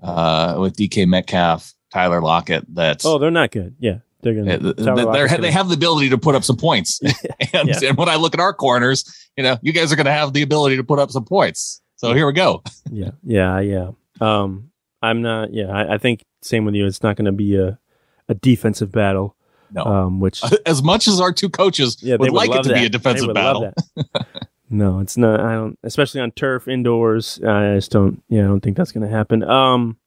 uh 0.01 0.55
with 0.59 0.77
DK 0.77 1.07
Metcalf, 1.07 1.73
Tyler 1.93 2.21
Lockett, 2.21 2.65
that 2.75 3.05
oh 3.05 3.17
they're 3.17 3.31
not 3.31 3.51
good, 3.51 3.75
yeah. 3.79 3.99
They're 4.21 4.33
gonna. 4.33 4.73
They're, 4.73 5.29
they 5.29 5.51
have 5.51 5.69
the 5.69 5.75
ability 5.75 6.09
to 6.09 6.17
put 6.17 6.35
up 6.35 6.43
some 6.43 6.57
points, 6.57 6.99
and, 7.53 7.69
yeah. 7.69 7.79
and 7.88 7.97
when 7.97 8.09
I 8.09 8.17
look 8.17 8.33
at 8.33 8.41
our 8.41 8.53
corners, 8.53 9.05
you 9.38 9.43
know, 9.43 9.57
you 9.62 9.71
guys 9.71 9.93
are 9.93 9.95
going 9.95 10.07
to 10.07 10.12
have 10.12 10.33
the 10.33 10.41
ability 10.41 10.75
to 10.75 10.83
put 10.83 10.99
up 10.99 11.09
some 11.09 11.23
points. 11.23 11.81
So 11.95 12.13
here 12.13 12.27
we 12.27 12.33
go. 12.33 12.62
yeah, 12.91 13.12
yeah, 13.23 13.59
yeah. 13.62 13.91
Um, 14.19 14.71
I'm 15.01 15.21
not. 15.21 15.53
Yeah, 15.53 15.67
I, 15.67 15.93
I 15.93 15.97
think 15.97 16.23
same 16.41 16.65
with 16.65 16.75
you. 16.75 16.86
It's 16.86 17.04
not 17.04 17.15
going 17.15 17.25
to 17.25 17.32
be 17.32 17.58
a 17.58 17.80
a 18.28 18.36
defensive 18.36 18.91
battle. 18.91 19.36
No. 19.71 19.84
Um, 19.84 20.19
which 20.19 20.41
as 20.65 20.82
much 20.82 21.08
as 21.08 21.19
our 21.19 21.34
two 21.34 21.49
coaches 21.49 21.97
yeah, 22.02 22.13
would, 22.13 22.32
would 22.32 22.34
like 22.34 22.52
it 22.52 22.63
to 22.63 22.69
that. 22.69 22.75
be 22.75 22.86
a 22.86 22.89
defensive 22.89 23.34
battle. 23.34 23.73
no, 24.69 24.99
it's 24.99 25.17
not. 25.17 25.39
I 25.39 25.54
don't. 25.54 25.78
Especially 25.84 26.21
on 26.21 26.32
turf 26.32 26.67
indoors. 26.67 27.39
I 27.45 27.75
just 27.75 27.91
don't. 27.91 28.23
Yeah, 28.30 28.45
I 28.45 28.47
don't 28.47 28.62
think 28.62 28.78
that's 28.78 28.91
going 28.91 29.08
to 29.08 29.15
happen. 29.15 29.43
Um, 29.43 29.97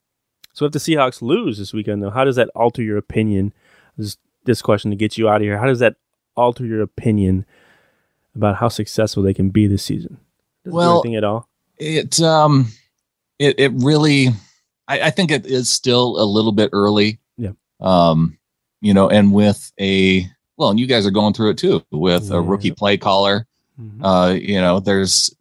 so 0.53 0.67
if 0.67 0.73
the 0.73 0.79
Seahawks 0.79 1.23
lose 1.23 1.59
this 1.59 1.73
weekend, 1.73 2.03
though, 2.03 2.11
how 2.11 2.25
does 2.25 2.37
that 2.37 2.51
alter 2.55 2.83
your 2.83 2.99
opinion? 2.99 3.53
This, 3.97 4.17
this 4.45 4.63
question 4.63 4.91
to 4.91 4.97
get 4.97 5.17
you 5.17 5.29
out 5.29 5.37
of 5.37 5.43
here. 5.43 5.59
How 5.59 5.67
does 5.67 5.79
that 5.79 5.97
alter 6.37 6.65
your 6.65 6.83
opinion 6.83 7.45
about 8.35 8.57
how 8.57 8.69
successful 8.69 9.23
they 9.23 9.35
can 9.35 9.51
be 9.51 9.67
this 9.67 9.85
season? 9.85 10.19
Does 10.65 10.73
well, 10.73 11.01
anything 11.01 11.17
at 11.17 11.25
all? 11.25 11.49
It 11.79 12.21
um, 12.21 12.69
it 13.39 13.59
it 13.59 13.73
really 13.77 14.29
I, 14.89 15.01
I 15.03 15.11
think 15.11 15.31
it 15.31 15.47
is 15.47 15.69
still 15.69 16.21
a 16.21 16.25
little 16.25 16.53
bit 16.53 16.71
early. 16.73 17.21
Yeah. 17.37 17.53
Um, 17.81 18.39
you 18.81 18.93
know, 18.93 19.09
and 19.09 19.33
with 19.33 19.73
a 19.81 20.27
well, 20.57 20.71
and 20.71 20.79
you 20.79 20.87
guys 20.87 21.07
are 21.07 21.11
going 21.11 21.35
through 21.35 21.51
it 21.51 21.59
too 21.59 21.85
with 21.91 22.31
yeah. 22.31 22.37
a 22.37 22.41
rookie 22.41 22.73
play 22.73 22.97
caller. 22.97 23.47
Mm-hmm. 23.81 24.05
Uh, 24.05 24.33
you 24.33 24.61
know, 24.61 24.81
there's 24.81 25.35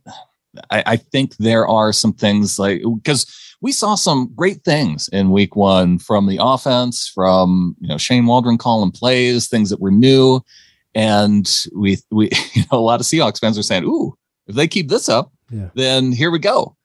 I, 0.70 0.84
I 0.86 0.98
think 0.98 1.36
there 1.38 1.68
are 1.68 1.94
some 1.94 2.14
things 2.14 2.60
like 2.60 2.82
because 2.96 3.26
we 3.62 3.72
saw 3.72 3.96
some 3.96 4.32
great 4.36 4.64
things 4.64 5.08
in 5.10 5.32
week 5.32 5.56
one 5.56 6.00
from 6.00 6.28
the 6.28 6.40
offense, 6.42 7.08
from 7.08 7.76
you 7.80 7.88
know 7.88 7.98
Shane 7.98 8.26
Waldron 8.26 8.58
calling 8.58 8.92
plays, 8.92 9.48
things 9.48 9.70
that 9.70 9.80
were 9.80 9.92
new, 9.92 10.42
and 10.96 11.50
we 11.76 11.98
we 12.10 12.30
you 12.54 12.64
know 12.72 12.80
a 12.80 12.82
lot 12.82 13.00
of 13.00 13.06
Seahawks 13.06 13.40
fans 13.40 13.58
are 13.58 13.64
saying, 13.64 13.84
"Ooh, 13.86 14.18
if 14.48 14.56
they 14.56 14.68
keep 14.68 14.90
this 14.90 15.10
up, 15.10 15.32
yeah. 15.50 15.70
then 15.74 16.12
here 16.12 16.32
we 16.32 16.40
go." 16.40 16.76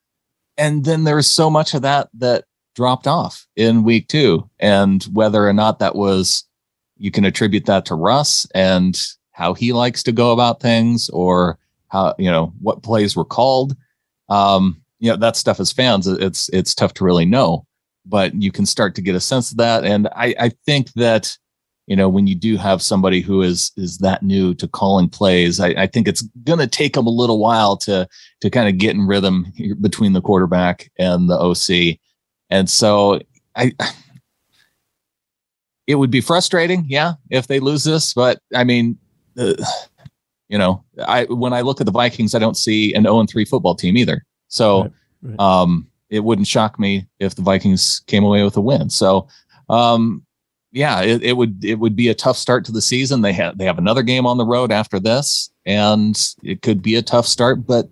And 0.57 0.85
then 0.85 1.03
there's 1.03 1.27
so 1.27 1.49
much 1.49 1.73
of 1.73 1.83
that 1.83 2.09
that 2.15 2.45
dropped 2.75 3.07
off 3.07 3.45
in 3.55 3.83
week 3.83 4.07
two. 4.07 4.49
And 4.59 5.03
whether 5.13 5.47
or 5.47 5.53
not 5.53 5.79
that 5.79 5.95
was, 5.95 6.45
you 6.97 7.11
can 7.11 7.25
attribute 7.25 7.65
that 7.65 7.85
to 7.85 7.95
Russ 7.95 8.47
and 8.55 8.99
how 9.31 9.53
he 9.53 9.73
likes 9.73 10.03
to 10.03 10.11
go 10.11 10.31
about 10.31 10.61
things 10.61 11.09
or 11.09 11.59
how, 11.89 12.15
you 12.17 12.29
know, 12.29 12.53
what 12.59 12.83
plays 12.83 13.15
were 13.15 13.25
called. 13.25 13.75
Um, 14.29 14.81
you 14.99 15.09
know, 15.11 15.17
that 15.17 15.35
stuff 15.35 15.59
as 15.59 15.71
fans, 15.71 16.07
it's, 16.07 16.49
it's 16.49 16.73
tough 16.73 16.93
to 16.95 17.05
really 17.05 17.25
know, 17.25 17.65
but 18.05 18.33
you 18.41 18.51
can 18.51 18.65
start 18.65 18.95
to 18.95 19.01
get 19.01 19.15
a 19.15 19.19
sense 19.19 19.51
of 19.51 19.57
that. 19.57 19.85
And 19.85 20.07
I, 20.07 20.35
I 20.39 20.49
think 20.65 20.91
that, 20.93 21.37
you 21.87 21.95
know, 21.95 22.09
when 22.09 22.27
you 22.27 22.35
do 22.35 22.57
have 22.57 22.81
somebody 22.81 23.21
who 23.21 23.41
is 23.41 23.71
is 23.77 23.99
that 23.99 24.21
new 24.21 24.53
to 24.55 24.67
calling 24.67 25.07
plays, 25.07 25.59
I, 25.59 25.69
I 25.69 25.87
think 25.87 26.07
it's 26.07 26.21
going 26.43 26.59
to 26.59 26.67
take 26.67 26.93
them 26.93 27.07
a 27.07 27.11
little 27.11 27.39
while 27.39 27.77
to 27.77 28.07
to 28.41 28.49
kind 28.49 28.67
of 28.67 28.77
get 28.77 28.93
in 28.93 29.07
rhythm 29.07 29.51
between 29.79 30.13
the 30.13 30.21
quarterback 30.21 30.91
and 30.99 31.29
the 31.29 31.39
OC. 31.39 31.97
And 32.49 32.69
so 32.69 33.21
I 33.55 33.73
it 35.87 35.95
would 35.95 36.11
be 36.11 36.21
frustrating, 36.21 36.85
yeah, 36.89 37.13
if 37.29 37.47
they 37.47 37.61
lose 37.61 37.85
this, 37.85 38.13
but 38.13 38.41
I 38.53 38.65
mean, 38.65 38.97
uh, 39.37 39.53
you 40.49 40.57
know, 40.57 40.83
I 41.07 41.23
when 41.25 41.53
I 41.53 41.61
look 41.61 41.79
at 41.79 41.85
the 41.85 41.93
Vikings, 41.93 42.35
I 42.35 42.39
don't 42.39 42.57
see 42.57 42.93
an 42.93 43.03
0 43.03 43.21
and 43.21 43.29
3 43.29 43.45
football 43.45 43.75
team 43.75 43.95
either. 43.95 44.25
So 44.49 44.81
right, 44.81 44.91
right. 45.21 45.39
um 45.39 45.87
it 46.09 46.25
wouldn't 46.25 46.47
shock 46.47 46.79
me 46.79 47.05
if 47.19 47.35
the 47.35 47.41
Vikings 47.41 48.01
came 48.07 48.25
away 48.25 48.43
with 48.43 48.57
a 48.57 48.61
win. 48.61 48.89
So 48.89 49.29
um 49.69 50.25
yeah, 50.77 51.01
it, 51.01 51.23
it, 51.23 51.33
would 51.33 51.65
it 51.65 51.79
would 51.79 51.95
be 51.95 52.07
a 52.07 52.13
tough 52.13 52.37
start 52.37 52.63
to 52.65 52.71
the 52.71 52.81
season. 52.81 53.21
They 53.21 53.33
have 53.33 53.57
they 53.57 53.65
have 53.65 53.79
another 53.79 54.03
game 54.03 54.27
on 54.27 54.37
the 54.37 54.45
road 54.45 54.71
after 54.71 54.99
this, 54.99 55.49
and 55.65 56.15
it 56.43 56.61
could 56.61 56.83
be 56.83 56.95
a 56.95 57.01
tough 57.01 57.25
start. 57.25 57.65
But 57.65 57.89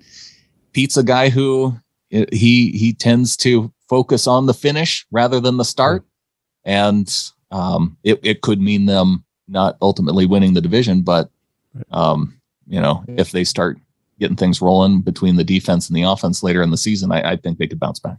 Pete's 0.71 0.95
a 0.95 1.03
guy 1.03 1.29
who 1.29 1.75
he 2.09 2.71
he 2.71 2.93
tends 2.93 3.35
to 3.37 3.73
focus 3.89 4.27
on 4.27 4.45
the 4.45 4.53
finish 4.53 5.05
rather 5.09 5.39
than 5.39 5.57
the 5.57 5.65
start, 5.65 6.05
and 6.63 7.11
um, 7.49 7.97
it 8.03 8.19
it 8.21 8.41
could 8.41 8.61
mean 8.61 8.85
them 8.85 9.23
not 9.47 9.77
ultimately 9.81 10.27
winning 10.27 10.53
the 10.53 10.61
division, 10.61 11.01
but 11.01 11.31
um, 11.89 12.39
you 12.67 12.79
know 12.79 13.03
if 13.07 13.31
they 13.31 13.43
start 13.43 13.79
getting 14.19 14.37
things 14.37 14.61
rolling 14.61 15.01
between 15.01 15.37
the 15.37 15.43
defense 15.43 15.89
and 15.89 15.97
the 15.97 16.03
offense 16.03 16.43
later 16.43 16.61
in 16.61 16.69
the 16.69 16.77
season, 16.77 17.11
I, 17.11 17.31
I 17.31 17.35
think 17.35 17.57
they 17.57 17.67
could 17.67 17.79
bounce 17.79 17.99
back. 17.99 18.17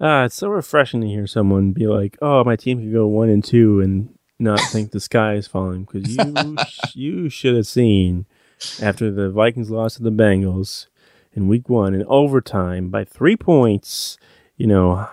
Ah, 0.00 0.24
it's 0.24 0.36
so 0.36 0.48
refreshing 0.48 1.00
to 1.00 1.08
hear 1.08 1.26
someone 1.26 1.72
be 1.72 1.86
like, 1.86 2.16
"Oh, 2.22 2.44
my 2.44 2.56
team 2.56 2.80
could 2.80 2.92
go 2.92 3.06
one 3.06 3.28
and 3.28 3.42
two 3.42 3.80
and 3.80 4.14
not 4.38 4.60
think 4.60 4.90
the 4.90 5.00
sky 5.00 5.34
is 5.34 5.46
falling." 5.46 5.84
Because 5.84 6.16
you 6.16 6.56
you 6.94 7.28
should 7.28 7.56
have 7.56 7.66
seen 7.66 8.26
after 8.80 9.10
the 9.10 9.30
Vikings 9.30 9.70
lost 9.70 9.96
to 9.96 10.02
the 10.02 10.12
Bengals 10.12 10.86
in 11.32 11.48
Week 11.48 11.68
One 11.68 11.94
in 11.94 12.04
overtime 12.04 12.90
by 12.90 13.04
three 13.04 13.36
points. 13.36 14.18
You 14.56 14.68
know 14.68 15.08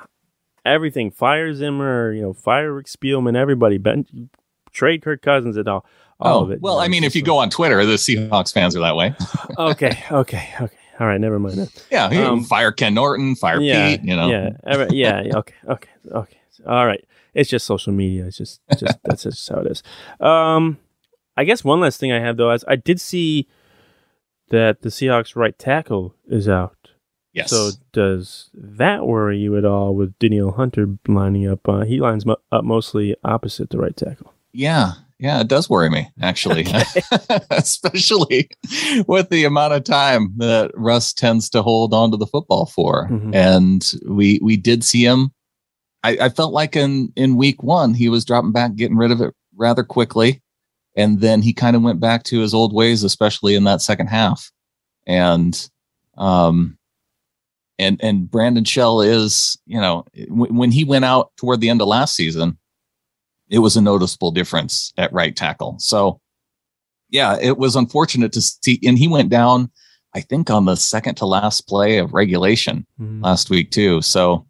everything. 0.65 1.12
Fire 1.12 1.54
Zimmer, 1.54 2.12
you 2.12 2.21
know, 2.21 2.34
fire 2.34 2.74
Rick 2.74 2.88
Spielman, 2.88 3.36
everybody. 3.36 3.78
Ben, 3.78 4.30
trade 4.71 5.02
Kirk 5.02 5.21
Cousins 5.21 5.58
and 5.58 5.67
all. 5.67 5.86
all 6.19 6.39
oh, 6.39 6.43
of 6.43 6.52
it. 6.52 6.62
Well, 6.62 6.80
I 6.80 6.88
mean, 6.88 7.04
if 7.04 7.15
you 7.15 7.21
go 7.21 7.38
on 7.38 7.50
Twitter, 7.50 7.86
the 7.86 7.93
Seahawks 7.93 8.54
fans 8.54 8.76
are 8.76 8.82
that 8.82 8.95
way. 8.95 9.15
okay, 9.58 10.04
okay, 10.12 10.54
okay. 10.62 10.78
All 10.99 11.08
right, 11.08 11.19
never 11.19 11.39
mind 11.39 11.58
that. 11.58 11.86
Yeah, 11.91 12.05
um, 12.05 12.43
fire 12.43 12.71
Ken 12.71 12.93
Norton, 12.93 13.36
fire 13.36 13.60
yeah, 13.60 13.89
Pete. 13.89 14.03
You 14.03 14.15
know. 14.15 14.29
Yeah, 14.29 14.88
yeah. 14.91 15.38
Okay, 15.38 15.55
okay, 15.67 15.89
okay. 16.12 16.38
All 16.65 16.86
right. 16.86 17.03
It's 17.34 17.49
just 17.49 17.65
social 17.65 17.91
media. 17.91 18.25
It's 18.25 18.38
just, 18.38 18.62
just 18.79 18.97
that's 19.03 19.23
just 19.23 19.49
how 19.49 19.60
it 19.60 19.67
is. 19.67 19.84
Um, 20.21 20.77
I 21.36 21.43
guess 21.43 21.63
one 21.63 21.81
last 21.81 21.99
thing 21.99 22.12
I 22.12 22.19
have 22.19 22.38
though 22.38 22.51
is 22.51 22.63
I 22.67 22.77
did 22.77 23.01
see 23.01 23.47
that 24.49 24.81
the 24.81 24.89
Seahawks 24.89 25.36
right 25.36 25.58
tackle 25.58 26.15
is 26.27 26.47
out. 26.47 26.77
Yes. 27.34 27.49
So 27.49 27.71
does 27.91 28.49
that 28.53 29.05
worry 29.05 29.38
you 29.38 29.58
at 29.58 29.65
all 29.65 29.93
with 29.93 30.17
Danielle 30.19 30.51
Hunter 30.51 30.88
lining 31.08 31.45
up? 31.45 31.67
Uh, 31.67 31.81
he 31.81 31.99
lines 31.99 32.25
mo- 32.25 32.38
up 32.53 32.63
mostly 32.63 33.13
opposite 33.25 33.69
the 33.69 33.77
right 33.77 33.95
tackle. 33.95 34.34
Yeah, 34.53 34.93
yeah, 35.19 35.39
it 35.39 35.47
does 35.47 35.69
worry 35.69 35.89
me 35.89 36.10
actually, 36.21 36.65
especially 37.51 38.49
with 39.08 39.30
the 39.30 39.45
amount 39.45 39.73
of 39.73 39.84
time 39.84 40.34
that 40.38 40.71
Russ 40.73 41.13
tends 41.13 41.49
to 41.51 41.62
hold 41.62 41.93
on 41.93 42.12
to 42.12 42.17
the 42.17 42.28
football 42.28 42.65
for. 42.65 43.08
Mm-hmm. 43.10 43.34
And 43.34 43.93
we 44.06 44.39
we 44.43 44.58
did 44.58 44.84
see 44.84 45.06
him. 45.06 45.32
I, 46.04 46.17
I, 46.21 46.30
felt 46.30 46.54
like 46.54 46.75
in 46.75 47.12
in 47.15 47.38
week 47.38 47.63
one 47.63 47.93
he 47.93 48.10
was 48.10 48.25
dropping 48.25 48.51
back, 48.51 48.75
getting 48.75 48.97
rid 48.97 49.12
of 49.12 49.21
it 49.21 49.34
rather 49.56 49.84
quickly, 49.84 50.41
and 50.95 51.21
then 51.21 51.41
he 51.41 51.54
kind 51.54 51.75
of 51.75 51.82
went 51.82 51.99
back 51.99 52.23
to 52.23 52.41
his 52.41 52.54
old 52.54 52.73
ways, 52.73 53.04
especially 53.04 53.56
in 53.56 53.63
that 53.63 53.82
second 53.82 54.08
half. 54.08 54.51
And 55.08 55.69
um, 56.17 56.78
and 57.80 57.99
and 58.04 58.30
Brandon 58.30 58.65
Shell 58.65 59.01
is, 59.01 59.58
you 59.65 59.80
know, 59.80 60.06
w- 60.28 60.54
when 60.54 60.71
he 60.71 60.84
went 60.84 61.06
out 61.06 61.32
toward 61.38 61.62
the 61.62 61.69
end 61.69 61.82
of 61.82 61.88
last 61.88 62.15
season, 62.15 62.58
it 63.49 63.60
was 63.60 63.75
a 63.75 63.81
noticeable 63.81 64.31
difference 64.31 64.93
at 64.97 65.13
right 65.13 65.36
tackle. 65.36 65.75
So, 65.79 66.19
yeah, 67.10 67.38
it 67.39 67.58
was 67.58 67.75
unfortunate 67.75 68.34
to 68.34 68.41
see, 68.41 68.79
and 68.86 68.97
he 68.97 69.08
went 69.08 69.29
down, 69.29 69.69
I 70.13 70.21
think, 70.21 70.49
on 70.49 70.65
the 70.65 70.75
second 70.75 71.15
to 71.15 71.25
last 71.25 71.67
play 71.67 71.97
of 71.97 72.13
regulation 72.13 72.86
mm-hmm. 72.99 73.23
last 73.23 73.49
week 73.49 73.71
too. 73.71 74.01
So, 74.01 74.45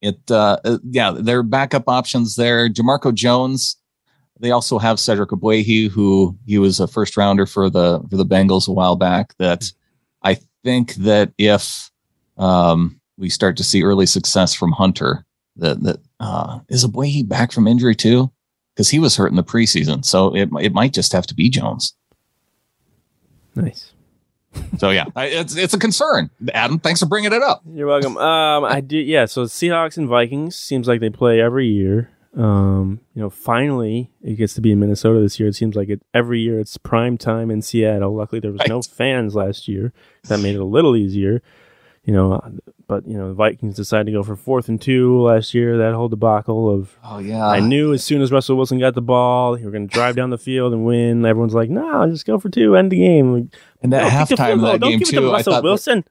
it, 0.00 0.18
uh, 0.30 0.58
uh 0.64 0.78
yeah, 0.84 1.12
there 1.12 1.38
are 1.38 1.44
backup 1.44 1.88
options 1.88 2.36
there. 2.36 2.68
Jamarco 2.68 3.14
Jones. 3.14 3.76
They 4.40 4.50
also 4.50 4.80
have 4.80 4.98
Cedric 4.98 5.30
Ogbuehi, 5.30 5.88
who 5.88 6.36
he 6.46 6.58
was 6.58 6.80
a 6.80 6.88
first 6.88 7.16
rounder 7.16 7.46
for 7.46 7.70
the 7.70 8.00
for 8.10 8.16
the 8.16 8.26
Bengals 8.26 8.66
a 8.66 8.72
while 8.72 8.96
back. 8.96 9.34
That 9.38 9.70
I 10.24 10.38
think 10.64 10.94
that 10.94 11.32
if 11.38 11.92
um, 12.38 13.00
we 13.16 13.28
start 13.28 13.56
to 13.56 13.64
see 13.64 13.82
early 13.82 14.06
success 14.06 14.54
from 14.54 14.72
Hunter. 14.72 15.24
That 15.56 15.82
that 15.82 16.00
uh, 16.22 16.60
is 16.68 16.86
Ogbuehi 16.86 17.28
back 17.28 17.50
from 17.50 17.66
injury 17.66 17.96
too, 17.96 18.30
because 18.74 18.88
he 18.88 19.00
was 19.00 19.16
hurt 19.16 19.30
in 19.30 19.36
the 19.36 19.42
preseason. 19.42 20.04
So 20.04 20.34
it 20.34 20.48
it 20.60 20.72
might 20.72 20.94
just 20.94 21.12
have 21.12 21.26
to 21.26 21.34
be 21.34 21.50
Jones. 21.50 21.94
Nice. 23.54 23.92
so 24.78 24.90
yeah, 24.90 25.06
it's 25.16 25.56
it's 25.56 25.74
a 25.74 25.78
concern. 25.78 26.30
Adam, 26.54 26.78
thanks 26.78 27.00
for 27.00 27.06
bringing 27.06 27.32
it 27.32 27.42
up. 27.42 27.62
You're 27.68 27.88
welcome. 27.88 28.16
Um, 28.16 28.64
I 28.64 28.80
did. 28.80 29.06
Yeah. 29.06 29.24
So 29.26 29.44
Seahawks 29.44 29.98
and 29.98 30.08
Vikings 30.08 30.54
seems 30.56 30.86
like 30.86 31.00
they 31.00 31.10
play 31.10 31.40
every 31.40 31.66
year. 31.66 32.10
Um, 32.34 33.00
you 33.14 33.20
know, 33.20 33.28
finally 33.28 34.10
it 34.22 34.36
gets 34.36 34.54
to 34.54 34.60
be 34.60 34.72
in 34.72 34.78
Minnesota 34.78 35.20
this 35.20 35.40
year. 35.40 35.48
It 35.48 35.54
seems 35.54 35.74
like 35.74 35.88
it 35.88 36.02
every 36.14 36.40
year. 36.40 36.60
It's 36.60 36.78
prime 36.78 37.18
time 37.18 37.50
in 37.50 37.62
Seattle. 37.62 38.14
Luckily, 38.14 38.40
there 38.40 38.52
was 38.52 38.60
right. 38.60 38.68
no 38.68 38.80
fans 38.80 39.34
last 39.34 39.66
year. 39.66 39.92
That 40.28 40.38
made 40.38 40.54
it 40.54 40.60
a 40.60 40.64
little 40.64 40.94
easier 40.94 41.42
you 42.04 42.12
know, 42.12 42.40
but 42.92 43.08
you 43.08 43.16
know, 43.16 43.28
the 43.28 43.34
Vikings 43.34 43.74
decided 43.74 44.04
to 44.04 44.12
go 44.12 44.22
for 44.22 44.36
fourth 44.36 44.68
and 44.68 44.78
two 44.80 45.22
last 45.22 45.54
year. 45.54 45.78
That 45.78 45.94
whole 45.94 46.10
debacle 46.10 46.68
of 46.68 46.98
oh 47.02 47.20
yeah, 47.20 47.46
I 47.46 47.60
knew 47.60 47.94
as 47.94 48.04
soon 48.04 48.20
as 48.20 48.30
Russell 48.30 48.56
Wilson 48.56 48.78
got 48.78 48.94
the 48.94 49.00
ball, 49.00 49.54
he 49.54 49.64
were 49.64 49.70
going 49.70 49.88
to 49.88 49.94
drive 49.94 50.14
down 50.14 50.28
the 50.28 50.36
field 50.36 50.74
and 50.74 50.84
win. 50.84 51.24
Everyone's 51.24 51.54
like, 51.54 51.70
no, 51.70 52.06
just 52.10 52.26
go 52.26 52.38
for 52.38 52.50
two, 52.50 52.76
end 52.76 52.92
the 52.92 52.98
game. 52.98 53.50
And 53.82 53.92
that 53.94 54.02
no, 54.02 54.36
halftime 54.36 54.54
of 54.56 54.80
that 54.80 54.86
game 54.86 55.00
too, 55.00 55.32
I 55.32 55.42
thought 55.42 55.62
Wilson. 55.62 56.04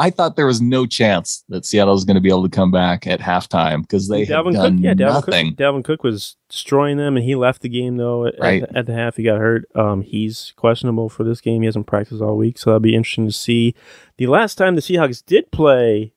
I 0.00 0.10
thought 0.10 0.36
there 0.36 0.46
was 0.46 0.60
no 0.60 0.86
chance 0.86 1.44
that 1.48 1.64
Seattle 1.64 1.94
was 1.94 2.04
going 2.04 2.14
to 2.16 2.20
be 2.20 2.28
able 2.28 2.42
to 2.42 2.48
come 2.48 2.70
back 2.70 3.06
at 3.06 3.20
halftime 3.20 3.82
because 3.82 4.08
they 4.08 4.24
Dalvin 4.24 4.54
had 4.54 4.62
done 4.62 4.76
Cook, 4.76 4.84
yeah, 4.84 4.94
Dalvin 4.94 5.14
nothing. 5.14 5.48
Cook, 5.50 5.58
Dalvin 5.58 5.84
Cook 5.84 6.02
was 6.02 6.36
destroying 6.48 6.96
them, 6.96 7.16
and 7.16 7.24
he 7.24 7.34
left 7.34 7.62
the 7.62 7.68
game 7.68 7.96
though. 7.96 8.26
At, 8.26 8.34
right. 8.38 8.62
at, 8.62 8.76
at 8.76 8.86
the 8.86 8.94
half, 8.94 9.16
he 9.16 9.22
got 9.22 9.38
hurt. 9.38 9.64
Um, 9.74 10.02
he's 10.02 10.52
questionable 10.56 11.08
for 11.08 11.24
this 11.24 11.40
game. 11.40 11.62
He 11.62 11.66
hasn't 11.66 11.86
practiced 11.86 12.22
all 12.22 12.36
week, 12.36 12.58
so 12.58 12.70
that'll 12.70 12.80
be 12.80 12.94
interesting 12.94 13.26
to 13.26 13.32
see. 13.32 13.74
The 14.16 14.26
last 14.26 14.56
time 14.56 14.74
the 14.74 14.80
Seahawks 14.80 15.24
did 15.24 15.50
play 15.52 16.14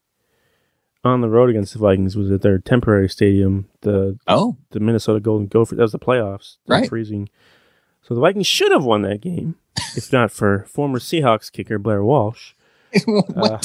on 1.03 1.21
the 1.21 1.29
road 1.29 1.49
against 1.49 1.73
the 1.73 1.79
Vikings 1.79 2.15
was 2.15 2.31
at 2.31 2.41
their 2.41 2.59
temporary 2.59 3.09
stadium, 3.09 3.69
the 3.81 4.17
oh 4.27 4.57
the 4.71 4.79
Minnesota 4.79 5.19
Golden 5.19 5.47
Gophers. 5.47 5.77
That 5.77 5.83
was 5.83 5.91
the 5.91 5.99
playoffs. 5.99 6.57
Right, 6.67 6.87
freezing. 6.87 7.29
So 8.01 8.15
the 8.15 8.21
Vikings 8.21 8.47
should 8.47 8.71
have 8.71 8.83
won 8.83 9.01
that 9.03 9.21
game 9.21 9.55
if 9.95 10.11
not 10.11 10.31
for 10.31 10.65
former 10.67 10.99
Seahawks 10.99 11.51
kicker 11.51 11.79
Blair 11.79 12.03
Walsh. 12.03 12.53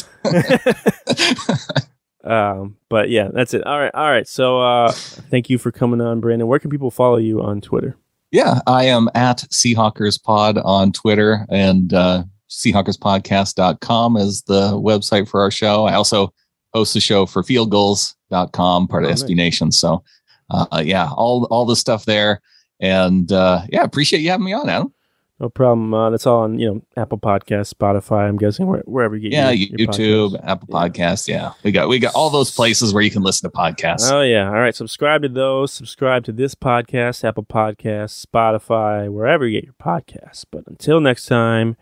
Uh, 2.25 2.25
um, 2.25 2.77
but 2.89 3.11
yeah, 3.11 3.29
that's 3.33 3.55
it. 3.55 3.67
All 3.67 3.79
right, 3.79 3.95
all 3.95 4.11
right. 4.11 4.27
So 4.27 4.61
uh, 4.61 4.93
thank 4.93 5.51
you 5.51 5.59
for 5.59 5.71
coming 5.71 6.01
on, 6.01 6.21
Brandan. 6.21 6.47
Where 6.47 6.59
can 6.59 6.71
people 6.71 6.91
follow 6.91 7.17
you 7.17 7.43
on 7.43 7.61
Twitter? 7.61 7.97
Yeah, 8.31 8.61
I 8.67 8.85
am 8.85 9.09
at 9.15 9.39
Seahawkers 9.51 10.23
Pod 10.23 10.59
on 10.59 10.93
Twitter 10.93 11.47
and 11.49 11.93
uh, 11.95 12.25
SeahawkersPodcast.com 12.51 14.17
is 14.17 14.43
the 14.43 14.73
website 14.73 15.29
for 15.29 15.41
our 15.41 15.51
show. 15.51 15.85
I 15.85 15.95
also 15.95 16.33
host 16.75 16.95
the 16.95 17.01
show 17.01 17.27
for 17.27 17.43
fieldgulls.com, 17.43 18.89
part 18.89 19.05
of 19.05 19.11
oh, 19.11 19.15
SB 19.15 19.35
Nation. 19.35 19.73
So, 19.73 20.03
uh, 20.51 20.83
yeah, 20.85 21.09
all 21.11 21.47
all 21.51 21.65
the 21.65 21.77
stuff 21.77 22.05
there. 22.05 22.41
And 22.81 23.33
uh, 23.33 23.63
yeah, 23.71 23.83
appreciate 23.83 24.21
you 24.21 24.31
having 24.31 24.47
me 24.47 24.53
on, 24.53 24.69
Adam. 24.69 24.93
No 25.41 25.49
problem. 25.49 25.95
Uh, 25.95 26.11
that's 26.11 26.27
all 26.27 26.41
on 26.41 26.59
you 26.59 26.67
know 26.67 26.83
Apple 26.97 27.19
Podcast, 27.19 27.73
Spotify. 27.73 28.29
I'm 28.29 28.37
guessing 28.37 28.67
wherever 28.67 29.15
you 29.17 29.31
get 29.31 29.33
yeah, 29.33 29.51
your, 29.51 29.79
your 29.79 29.89
YouTube, 29.89 30.31
podcasts. 30.31 30.49
Apple. 30.49 30.69
Podcasts. 30.69 31.29
Yeah, 31.29 31.53
we 31.63 31.71
got 31.71 31.89
we 31.89 32.01
got 32.01 32.15
all 32.15 32.31
those 32.31 32.51
places 32.51 32.93
where 32.93 33.03
you 33.03 33.11
can 33.11 33.23
listen 33.23 33.49
to 33.49 33.57
podcasts. 33.57 34.11
Oh 34.11 34.23
yeah, 34.23 34.49
all 34.49 34.55
right. 34.55 34.75
Subscribe 34.75 35.23
to 35.23 35.29
those. 35.29 35.73
Subscribe 35.73 36.25
to 36.25 36.33
this 36.33 36.57
podcast, 36.57 37.23
Apple 37.23 37.45
Podcasts, 37.45 38.25
Spotify, 38.27 39.09
wherever 39.09 39.47
you 39.47 39.61
get 39.61 39.65
your 39.65 39.75
podcasts. 39.75 40.45
But 40.51 40.67
until 40.67 41.01
next 41.01 41.27
time, 41.27 41.77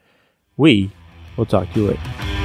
we 0.59 0.91
will 1.39 1.47
talk 1.47 1.73
to 1.73 1.81
you 1.81 1.87
later. 1.89 2.36